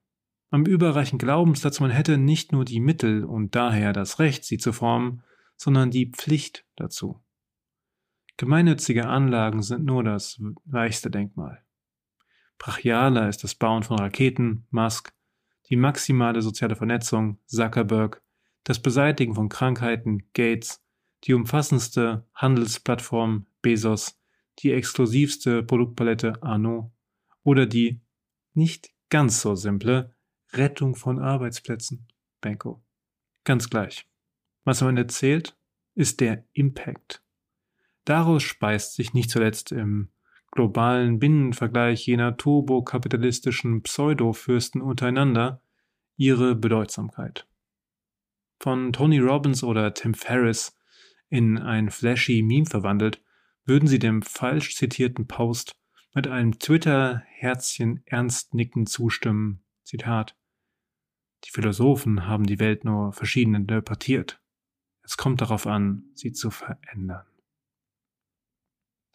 Am 0.51 0.66
überreichen 0.66 1.18
Glaubenssatz, 1.18 1.81
man 1.81 1.90
hätte 1.90 2.18
nicht 2.18 2.53
nur 2.53 2.66
die 2.66 2.81
Mittel 2.81 3.24
und 3.24 3.55
daher 3.55 3.94
das 3.94 4.18
Recht, 4.18 4.44
sie 4.44 4.59
zu 4.59 4.74
formen, 4.74 5.22
sondern 5.57 5.90
die 5.90 6.11
Pflicht 6.11 6.66
dazu. 6.77 7.22
Gemeinnützige 8.37 9.07
Anlagen 9.07 9.62
sind 9.62 9.85
nur 9.87 10.05
das 10.05 10.40
weichste 10.66 11.11
Denkmal. 11.11 11.64
Brachialer 12.59 13.29
ist 13.29 13.42
das 13.42 13.55
Bauen 13.55 13.83
von 13.83 13.98
Raketen, 13.98 14.66
Musk, 14.70 15.12
die 15.68 15.76
maximale 15.76 16.42
soziale 16.42 16.76
Vernetzung, 16.76 17.38
Zuckerberg, 17.46 18.22
das 18.64 18.81
Beseitigen 18.81 19.35
von 19.35 19.48
Krankheiten, 19.48 20.24
Gates, 20.33 20.83
die 21.24 21.35
umfassendste 21.35 22.26
Handelsplattform, 22.35 23.46
Bezos, 23.62 24.20
die 24.61 24.72
exklusivste 24.72 25.62
Produktpalette, 25.62 26.42
Arno, 26.42 26.92
oder 27.42 27.66
die 27.66 28.00
nicht 28.54 28.90
ganz 29.11 29.40
so 29.40 29.54
simple 29.54 30.14
Rettung 30.52 30.94
von 30.94 31.18
Arbeitsplätzen, 31.18 32.09
Benko. 32.40 32.83
Ganz 33.44 33.70
gleich. 33.70 34.07
Was 34.64 34.83
am 34.83 34.90
Ende 34.90 35.07
zählt, 35.07 35.57
ist 35.94 36.20
der 36.20 36.44
Impact. 36.52 37.22
Daraus 38.04 38.42
speist 38.42 38.94
sich 38.94 39.12
nicht 39.12 39.31
zuletzt 39.31 39.72
im 39.72 40.11
globalen 40.51 41.19
Binnenvergleich 41.19 42.07
jener 42.07 42.37
turbokapitalistischen 42.37 43.83
Pseudo-Fürsten 43.83 44.81
untereinander 44.81 45.63
ihre 46.17 46.55
Bedeutsamkeit. 46.55 47.47
Von 48.61 48.93
Tony 48.93 49.19
Robbins 49.19 49.63
oder 49.63 49.95
Tim 49.95 50.15
Ferriss 50.15 50.75
in 51.29 51.59
ein 51.59 51.91
flashy 51.91 52.43
Meme 52.43 52.67
verwandelt, 52.67 53.23
würden 53.65 53.87
sie 53.87 53.99
dem 53.99 54.23
falsch 54.23 54.75
zitierten 54.75 55.27
Post 55.27 55.77
mit 56.15 56.27
einem 56.27 56.59
Twitter-Herzchen 56.59 58.03
ernst 58.07 58.55
nickend 58.55 58.89
zustimmen. 58.89 59.63
Zitat. 59.85 60.37
Die 61.45 61.51
Philosophen 61.51 62.27
haben 62.27 62.45
die 62.45 62.59
Welt 62.59 62.85
nur 62.85 63.13
verschieden 63.13 63.55
interpretiert. 63.55 64.41
Es 65.03 65.17
kommt 65.17 65.41
darauf 65.41 65.67
an, 65.67 66.05
sie 66.15 66.33
zu 66.33 66.51
verändern. 66.51 67.27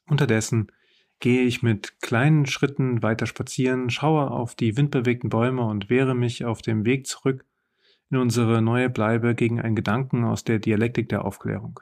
Unterdessen 0.07 0.71
gehe 1.23 1.43
ich 1.43 1.63
mit 1.63 2.01
kleinen 2.01 2.45
Schritten 2.45 3.01
weiter 3.01 3.27
spazieren, 3.27 3.89
schaue 3.89 4.29
auf 4.29 4.55
die 4.55 4.75
windbewegten 4.75 5.29
Bäume 5.29 5.63
und 5.63 5.89
wehre 5.89 6.15
mich 6.15 6.43
auf 6.43 6.61
dem 6.61 6.83
Weg 6.83 7.07
zurück 7.07 7.45
in 8.09 8.17
unsere 8.17 8.61
neue 8.61 8.89
Bleibe 8.89 9.33
gegen 9.33 9.61
einen 9.61 9.77
Gedanken 9.77 10.25
aus 10.25 10.43
der 10.43 10.59
Dialektik 10.59 11.07
der 11.07 11.23
Aufklärung. 11.23 11.79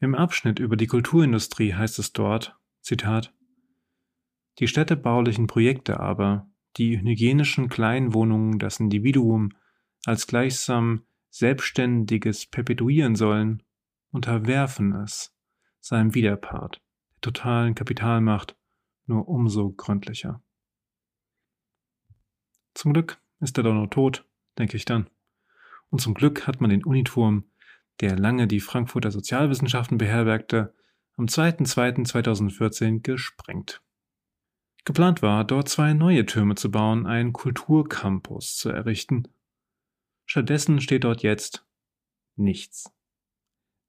Im 0.00 0.16
Abschnitt 0.16 0.58
über 0.58 0.76
die 0.76 0.88
Kulturindustrie 0.88 1.72
heißt 1.72 2.00
es 2.00 2.12
dort, 2.12 2.58
Zitat, 2.80 3.32
die 4.58 4.66
städtebaulichen 4.66 5.46
Projekte 5.46 6.00
aber, 6.00 6.50
die 6.76 7.00
hygienischen 7.00 7.68
Kleinwohnungen 7.68 8.58
das 8.58 8.80
Individuum 8.80 9.50
als 10.04 10.26
gleichsam 10.26 11.04
Selbstständiges 11.30 12.46
perpetuieren 12.46 13.14
sollen, 13.14 13.62
unterwerfen 14.10 14.96
es 14.96 15.32
seinem 15.80 16.12
Widerpart, 16.12 16.80
der 16.80 16.85
totalen 17.20 17.74
Kapitalmacht, 17.74 18.56
nur 19.06 19.28
umso 19.28 19.70
gründlicher. 19.70 20.42
Zum 22.74 22.92
Glück 22.92 23.20
ist 23.40 23.56
er 23.56 23.64
doch 23.64 23.74
noch 23.74 23.86
tot, 23.86 24.26
denke 24.58 24.76
ich 24.76 24.84
dann. 24.84 25.08
Und 25.90 26.00
zum 26.00 26.14
Glück 26.14 26.46
hat 26.46 26.60
man 26.60 26.70
den 26.70 26.84
Uniturm, 26.84 27.44
der 28.00 28.18
lange 28.18 28.46
die 28.46 28.60
Frankfurter 28.60 29.10
Sozialwissenschaften 29.10 29.98
beherbergte, 29.98 30.74
am 31.16 31.26
2.2.2014 31.26 33.00
gesprengt. 33.00 33.82
Geplant 34.84 35.22
war, 35.22 35.44
dort 35.44 35.68
zwei 35.68 35.94
neue 35.94 36.26
Türme 36.26 36.54
zu 36.54 36.70
bauen, 36.70 37.06
einen 37.06 37.32
Kulturcampus 37.32 38.56
zu 38.56 38.68
errichten. 38.68 39.26
Stattdessen 40.26 40.80
steht 40.80 41.04
dort 41.04 41.22
jetzt 41.22 41.66
nichts. 42.36 42.92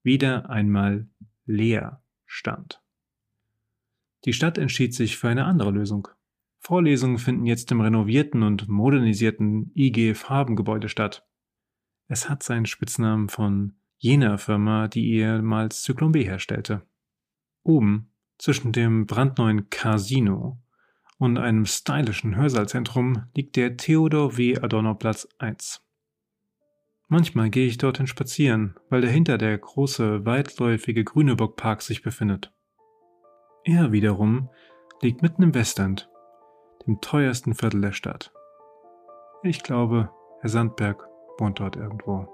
Wieder 0.02 0.48
einmal 0.50 1.08
leer 1.44 2.02
stand. 2.26 2.82
Die 4.24 4.32
Stadt 4.32 4.58
entschied 4.58 4.94
sich 4.94 5.16
für 5.16 5.28
eine 5.28 5.44
andere 5.44 5.70
Lösung. 5.70 6.08
Vorlesungen 6.58 7.18
finden 7.18 7.46
jetzt 7.46 7.70
im 7.70 7.80
renovierten 7.80 8.42
und 8.42 8.68
modernisierten 8.68 9.72
IG 9.74 10.14
Farbengebäude 10.14 10.88
statt. 10.88 11.26
Es 12.08 12.28
hat 12.28 12.42
seinen 12.42 12.66
Spitznamen 12.66 13.28
von 13.28 13.74
jener 13.96 14.38
Firma, 14.38 14.88
die 14.88 15.12
ehemals 15.12 15.82
Zyklon 15.82 16.12
B 16.12 16.24
herstellte. 16.24 16.82
Oben, 17.62 18.10
zwischen 18.38 18.72
dem 18.72 19.06
brandneuen 19.06 19.68
Casino 19.70 20.60
und 21.18 21.38
einem 21.38 21.66
stylischen 21.66 22.36
Hörsaalzentrum, 22.36 23.24
liegt 23.34 23.56
der 23.56 23.76
Theodor 23.76 24.36
W. 24.36 24.58
Adorno 24.58 24.94
Platz 24.94 25.28
1. 25.38 25.84
Manchmal 27.08 27.50
gehe 27.50 27.66
ich 27.66 27.78
dorthin 27.78 28.06
spazieren, 28.06 28.76
weil 28.90 29.00
dahinter 29.00 29.38
der 29.38 29.56
große, 29.56 30.24
weitläufige 30.26 31.04
Grüneburg-Park 31.04 31.82
sich 31.82 32.02
befindet. 32.02 32.52
Er 33.68 33.92
wiederum 33.92 34.48
liegt 35.02 35.20
mitten 35.20 35.42
im 35.42 35.54
Westend, 35.54 36.08
dem 36.86 37.02
teuersten 37.02 37.52
Viertel 37.52 37.82
der 37.82 37.92
Stadt. 37.92 38.32
Ich 39.42 39.62
glaube, 39.62 40.08
Herr 40.40 40.48
Sandberg 40.48 41.06
wohnt 41.36 41.60
dort 41.60 41.76
irgendwo. 41.76 42.26